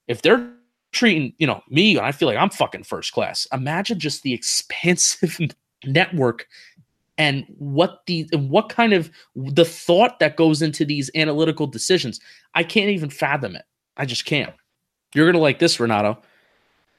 [0.07, 0.53] If they're
[0.95, 3.47] treating you know me, and I feel like I'm fucking first class.
[3.51, 5.37] Imagine just the expansive
[5.85, 6.47] network
[7.17, 12.19] and what the and what kind of the thought that goes into these analytical decisions.
[12.55, 13.65] I can't even fathom it.
[13.97, 14.53] I just can't.
[15.13, 16.21] You're gonna like this, Renato.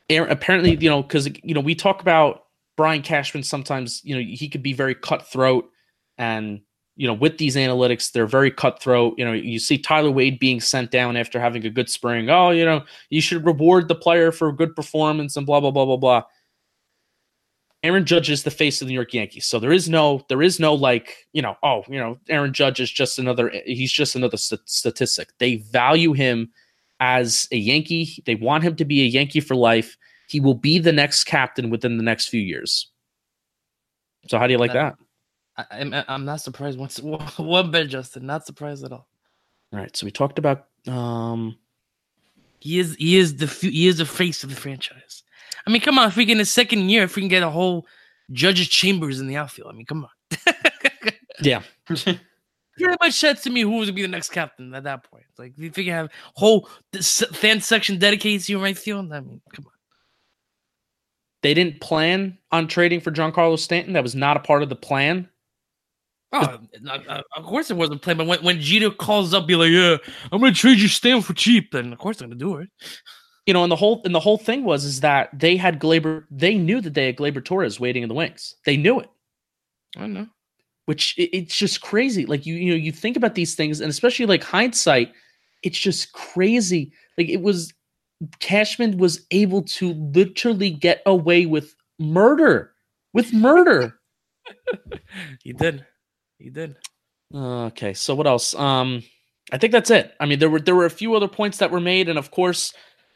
[0.09, 2.45] Apparently, you know, because you know we talk about
[2.77, 3.43] Brian Cashman.
[3.43, 5.69] Sometimes, you know, he could be very cutthroat,
[6.19, 6.61] and
[6.97, 9.15] you know, with these analytics, they're very cutthroat.
[9.19, 12.31] You know, you see Tyler Wade being sent down after having a good spring.
[12.31, 15.71] Oh, you know, you should reward the player for a good performance and blah blah
[15.71, 16.23] blah blah blah.
[17.83, 19.47] Aaron Judge is the face of the New York Yankees.
[19.47, 22.81] So there is no, there is no like, you know, oh, you know, Aaron Judge
[22.81, 25.29] is just another, he's just another st- statistic.
[25.39, 26.51] They value him
[26.99, 28.23] as a Yankee.
[28.25, 29.97] They want him to be a Yankee for life.
[30.29, 32.91] he will be the next captain within the next few years.
[34.29, 34.97] So how do you like that?
[35.59, 36.79] I, I'm, I'm not surprised.
[36.79, 36.99] Once
[37.39, 38.27] one bit, Justin.
[38.27, 39.09] Not surprised at all.
[39.73, 41.57] All right, so we talked about um
[42.61, 45.23] He is he is the he is the face of the franchise.
[45.67, 46.09] I mean, come on.
[46.09, 47.87] If we get in the second year, if we can get a whole
[48.33, 50.55] judges chambers in the outfield, I mean, come on.
[51.41, 51.63] yeah.
[51.87, 55.25] Pretty much said to me who was gonna be the next captain at that point.
[55.39, 56.69] Like, if you can have whole
[57.33, 59.73] fan section dedicated to you right field, I mean, come on.
[61.43, 63.95] They didn't plan on trading for Giancarlo Stanton.
[63.95, 65.29] That was not a part of the plan.
[66.43, 68.19] Oh, of course it wasn't planned.
[68.19, 69.97] But when when Jeter calls up, be like, "Yeah,
[70.33, 72.69] I'm gonna trade you Stan for cheap," then of course I'm gonna do it.
[73.47, 76.25] You know, and the whole and the whole thing was is that they had Gleyber.
[76.31, 78.55] They knew that they had Gleyber Torres waiting in the wings.
[78.67, 79.09] They knew it.
[79.97, 80.29] I don't know.
[80.87, 82.27] which it- it's just crazy.
[82.27, 85.13] Like you, you know, you think about these things, and especially like hindsight,
[85.65, 86.93] it's just crazy.
[87.19, 87.73] Like it was,
[88.41, 92.73] Cashman was able to literally get away with murder,
[93.15, 93.99] with murder.
[95.43, 95.85] He did.
[96.39, 96.77] He did.
[97.35, 98.55] okay, so what else?
[98.55, 99.03] Um,
[99.53, 100.15] I think that's it.
[100.21, 102.31] I mean, there were there were a few other points that were made, and of
[102.31, 102.73] course,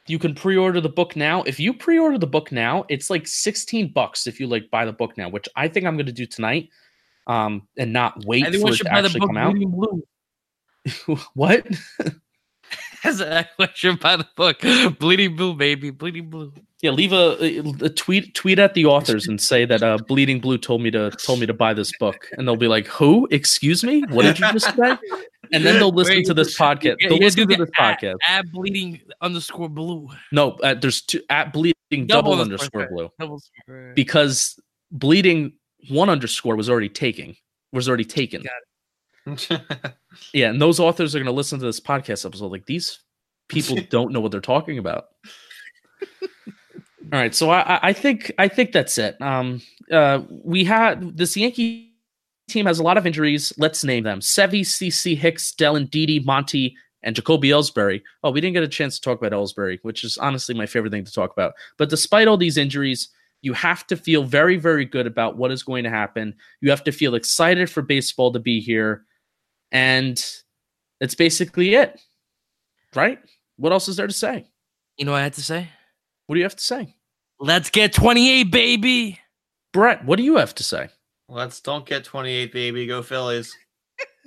[0.07, 1.43] you can pre-order the book now.
[1.43, 4.93] If you pre-order the book now, it's like sixteen bucks if you like buy the
[4.93, 6.69] book now, which I think I'm going to do tonight.
[7.27, 9.55] Um, and not wait for it should to buy the actually book come out.
[9.55, 10.03] Blue.
[11.35, 11.67] what?
[13.05, 14.61] Everyone should by the book
[14.99, 15.91] Bleeding Blue, baby.
[15.91, 16.53] Bleeding Blue.
[16.83, 20.59] Yeah, leave a, a tweet tweet at the authors and say that uh, Bleeding Blue
[20.59, 23.29] told me to told me to buy this book, and they'll be like, "Who?
[23.31, 24.03] Excuse me?
[24.11, 24.97] What did you just say?"
[25.53, 26.97] And then they'll listen Wait, to this podcast.
[27.01, 28.17] They'll listen to this at- podcast.
[28.29, 30.09] At bleeding underscore blue.
[30.33, 31.75] No, uh, there's two at Bleeding
[32.07, 33.43] double, Double underscore blue Double
[33.95, 34.59] because
[34.91, 35.53] Bleeding
[35.89, 37.37] one underscore was already taking
[37.73, 38.43] was already taken.
[40.35, 42.99] Yeah, and those authors are going to listen to this podcast episode like these
[43.49, 45.07] people don't know what they're talking about.
[47.13, 49.21] All right, so I, I- think I think that's it.
[49.21, 51.95] Um, uh, we had this Yankee
[52.49, 53.53] team has a lot of injuries.
[53.59, 58.03] Let's name them: Sevy, CC, Hicks, Dellin, Didi, Monty, and Jacoby Ellsbury.
[58.23, 60.91] Oh, we didn't get a chance to talk about Ellsbury, which is honestly my favorite
[60.91, 61.55] thing to talk about.
[61.79, 63.09] But despite all these injuries,
[63.43, 66.35] you have to feel very, very good about what is going to happen.
[66.61, 69.05] You have to feel excited for baseball to be here,
[69.73, 70.23] and
[71.01, 72.01] that's basically it,
[72.95, 73.19] right?
[73.57, 74.47] What else is there to say?
[74.97, 75.69] You know what I had to say?
[76.27, 76.95] What do you have to say?
[77.39, 79.19] Let's get 28, baby.
[79.73, 80.89] Brett, what do you have to say?
[81.29, 82.87] Let's don't get 28, baby.
[82.87, 83.57] Go Phillies.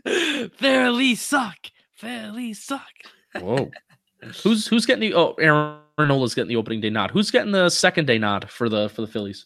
[0.58, 1.58] Fairly suck.
[1.96, 2.92] Fairly suck.
[3.40, 3.70] Whoa.
[4.44, 7.12] who's who's getting the oh Aaron Nola's getting the opening day nod.
[7.12, 9.46] Who's getting the second day nod for the for the Phillies?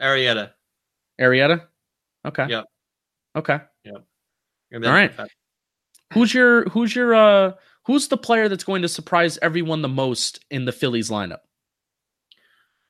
[0.00, 0.50] Arrieta.
[1.20, 1.66] Arrieta?
[2.26, 2.46] Okay.
[2.48, 2.64] Yep.
[3.36, 3.60] Okay.
[4.72, 5.12] All right.
[6.14, 7.52] Who's your who's your uh
[7.84, 11.38] who's the player that's going to surprise everyone the most in the Phillies lineup?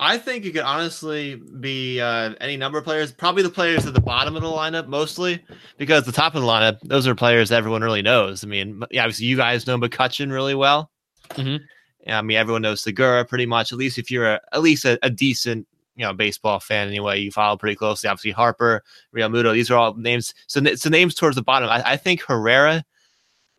[0.01, 3.11] I think it could honestly be uh, any number of players.
[3.11, 5.45] Probably the players at the bottom of the lineup mostly,
[5.76, 8.45] because the top of the lineup, those are players everyone really knows.
[8.45, 10.93] I mean, yeah, obviously you guys know McCutcheon really well.
[11.31, 11.61] Mhm.
[12.07, 13.72] Yeah, I mean, everyone knows Segura pretty much.
[13.72, 15.66] At least if you're a, at least a, a decent,
[15.99, 18.09] you know, baseball fan anyway, you follow pretty closely.
[18.09, 18.82] Obviously Harper,
[19.14, 20.32] Realmuto, these are all names.
[20.46, 21.68] So n- so names towards the bottom.
[21.68, 22.84] I, I think Herrera,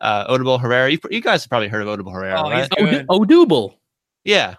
[0.00, 0.90] uh, Odubel Herrera.
[0.90, 2.60] You, you guys have probably heard of Odubel Herrera, Oh, right?
[2.78, 3.06] he's good.
[3.10, 3.74] Od- Odubel.
[4.24, 4.54] Yeah,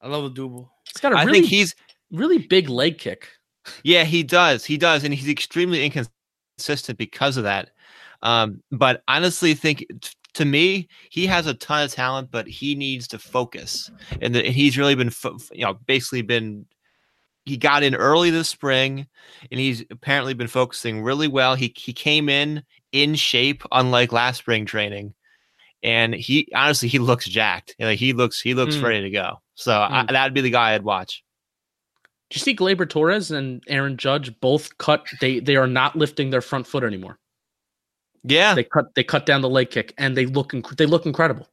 [0.00, 0.72] I love the double.
[0.86, 1.74] He's got a really think he's
[2.10, 3.28] really big leg kick.
[3.82, 4.64] Yeah, he does.
[4.64, 7.70] He does, and he's extremely inconsistent because of that.
[8.22, 12.74] Um, but honestly, think t- to me, he has a ton of talent, but he
[12.74, 13.90] needs to focus,
[14.20, 16.66] and, the, and he's really been, fo- you know, basically been.
[17.46, 19.06] He got in early this spring,
[19.50, 21.54] and he's apparently been focusing really well.
[21.54, 25.14] He he came in in shape, unlike last spring training,
[25.82, 27.74] and he honestly he looks jacked.
[27.78, 28.82] Like he looks he looks Mm.
[28.82, 29.40] ready to go.
[29.54, 30.08] So I, Mm.
[30.12, 31.22] that'd be the guy I'd watch.
[32.30, 35.06] Do you see Gleyber Torres and Aaron Judge both cut?
[35.20, 37.18] They they are not lifting their front foot anymore.
[38.24, 41.06] Yeah, They cut they cut down the leg kick and they look inc- they look
[41.06, 41.48] incredible.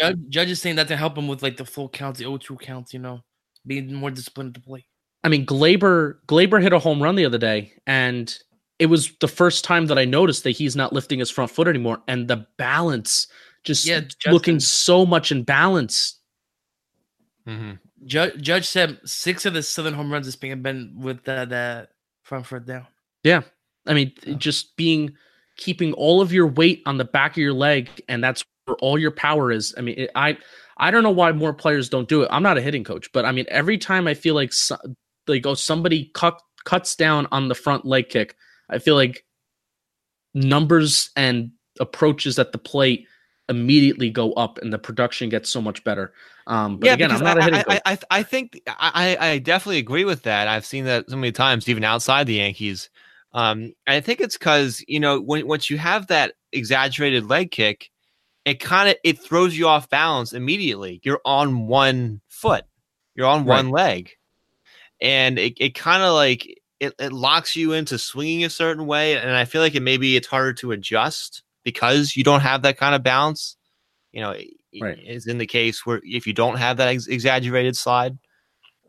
[0.00, 2.58] Judge, Judge is saying that to help him with like the full counts, the 0-2
[2.58, 3.20] counts, you know,
[3.66, 4.86] being more disciplined at the plate.
[5.24, 8.36] I mean, Gleyber Gleyber hit a home run the other day, and
[8.78, 11.66] it was the first time that I noticed that he's not lifting his front foot
[11.66, 13.26] anymore, and the balance
[13.64, 16.20] just Yeah, looking so much in balance.
[17.48, 17.78] Mhm.
[18.04, 21.48] Judge, Judge said six of the seven home runs this spring have been with that
[21.50, 21.90] that
[22.22, 22.86] front foot down.
[23.22, 23.42] Yeah,
[23.86, 24.34] I mean, Yeah.
[24.34, 25.16] just being
[25.56, 28.98] keeping all of your weight on the back of your leg, and that's where all
[28.98, 29.74] your power is.
[29.78, 30.36] I mean, it, I
[30.76, 32.28] I don't know why more players don't do it.
[32.32, 34.76] I'm not a hitting coach, but I mean, every time I feel like so,
[35.26, 38.36] like oh somebody cut cuts down on the front leg kick,
[38.68, 39.24] I feel like
[40.34, 43.06] numbers and approaches at the plate
[43.48, 46.12] immediately go up and the production gets so much better.
[46.46, 47.80] Um, but again, I'm not a I, hitting I.
[47.84, 50.48] I, I, think I, I definitely agree with that.
[50.48, 52.90] I've seen that so many times, even outside the Yankees.
[53.32, 57.90] Um, I think it's because you know when once you have that exaggerated leg kick,
[58.44, 61.00] it kind of it throws you off balance immediately.
[61.02, 62.64] You're on one foot,
[63.14, 64.12] you're on one leg,
[65.00, 66.46] and it, it kind of like
[66.80, 69.16] it, it locks you into swinging a certain way.
[69.18, 72.76] And I feel like it maybe it's harder to adjust because you don't have that
[72.78, 73.56] kind of bounce
[74.12, 74.34] You know,
[74.80, 74.98] Right.
[75.04, 78.18] is in the case where if you don't have that ex- exaggerated slide.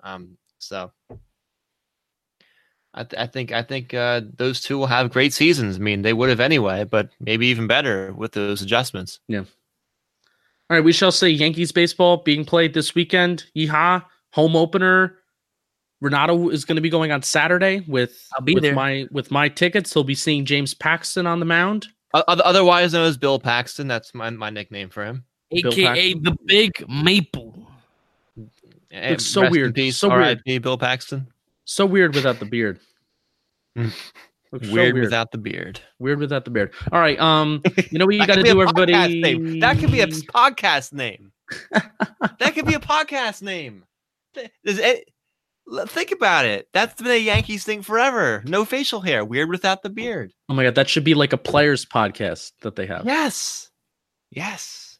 [0.03, 0.91] Um, so
[2.93, 5.75] I, th- I think I think uh, those two will have great seasons.
[5.75, 9.19] I mean, they would have anyway, but maybe even better with those adjustments.
[9.27, 9.39] Yeah.
[9.41, 13.45] All right, we shall say Yankees baseball being played this weekend.
[13.55, 14.03] Yeehaw!
[14.31, 15.17] Home opener.
[16.01, 18.75] Renato is going to be going on Saturday with I'll be with there.
[18.75, 19.93] my with my tickets.
[19.93, 21.87] He'll be seeing James Paxton on the mound.
[22.13, 23.87] O- otherwise known as Bill Paxton.
[23.87, 25.23] That's my, my nickname for him.
[25.51, 27.67] Bill AKA the Big Maple.
[28.91, 30.21] And Looks so weird, Peace, so weird.
[30.21, 30.57] R.I.P.
[30.59, 31.27] Bill Paxton.
[31.65, 32.79] So weird without the beard.
[33.75, 33.93] Looks
[34.67, 35.81] so Weird, weird without the beard.
[35.99, 36.71] weird without the beard.
[36.91, 39.19] All right, um, you know what you got to do, everybody.
[39.21, 39.59] name.
[39.59, 41.31] That could be a podcast name.
[41.71, 43.83] that could be a podcast name.
[44.33, 45.01] Th- Does it, l-
[45.87, 46.67] think about it.
[46.73, 48.43] That's been a Yankees thing forever.
[48.45, 49.23] No facial hair.
[49.25, 50.31] Weird without the beard.
[50.49, 53.05] Oh my god, that should be like a players podcast that they have.
[53.05, 53.69] Yes.
[54.31, 54.99] Yes.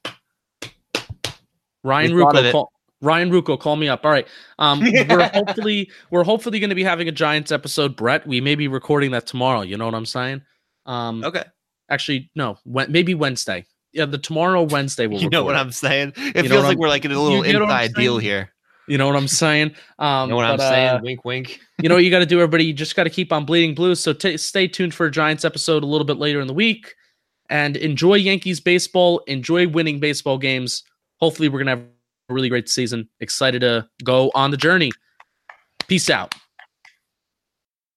[1.84, 4.04] Ryan We thought of Ruocco, call, Ryan Ruocco, call me up.
[4.06, 4.28] All right.
[4.58, 8.26] Um, we're hopefully we're hopefully going to be having a Giants episode, Brett.
[8.26, 9.62] We may be recording that tomorrow.
[9.62, 10.42] You know what I'm saying?
[10.88, 11.44] Um, Okay.
[11.90, 13.66] actually, no, Wed- maybe Wednesday.
[13.94, 15.22] Yeah, the tomorrow Wednesday we'll.
[15.22, 15.56] You know what.
[15.56, 16.14] I'm saying?
[16.18, 17.96] It You feels like I'm- we're like in a little you know what I'm inside
[18.02, 18.52] deal here.
[18.88, 19.76] You know what I'm saying?
[20.00, 20.90] Um, You know what I'm but, saying?
[20.90, 21.60] uh, wink, wink.
[21.82, 22.66] you know what you got to do, everybody.
[22.66, 23.96] You just got to keep on bleeding blue.
[23.96, 26.94] So t- stay tuned for a Giants episode a little bit later in the week,
[27.50, 29.20] and enjoy Yankees baseball.
[29.28, 30.84] Enjoy winning baseball games.
[31.20, 31.84] Hopefully, we're gonna have
[32.30, 33.10] a really great season.
[33.20, 34.92] Excited to go on the journey.
[35.88, 36.36] Peace out.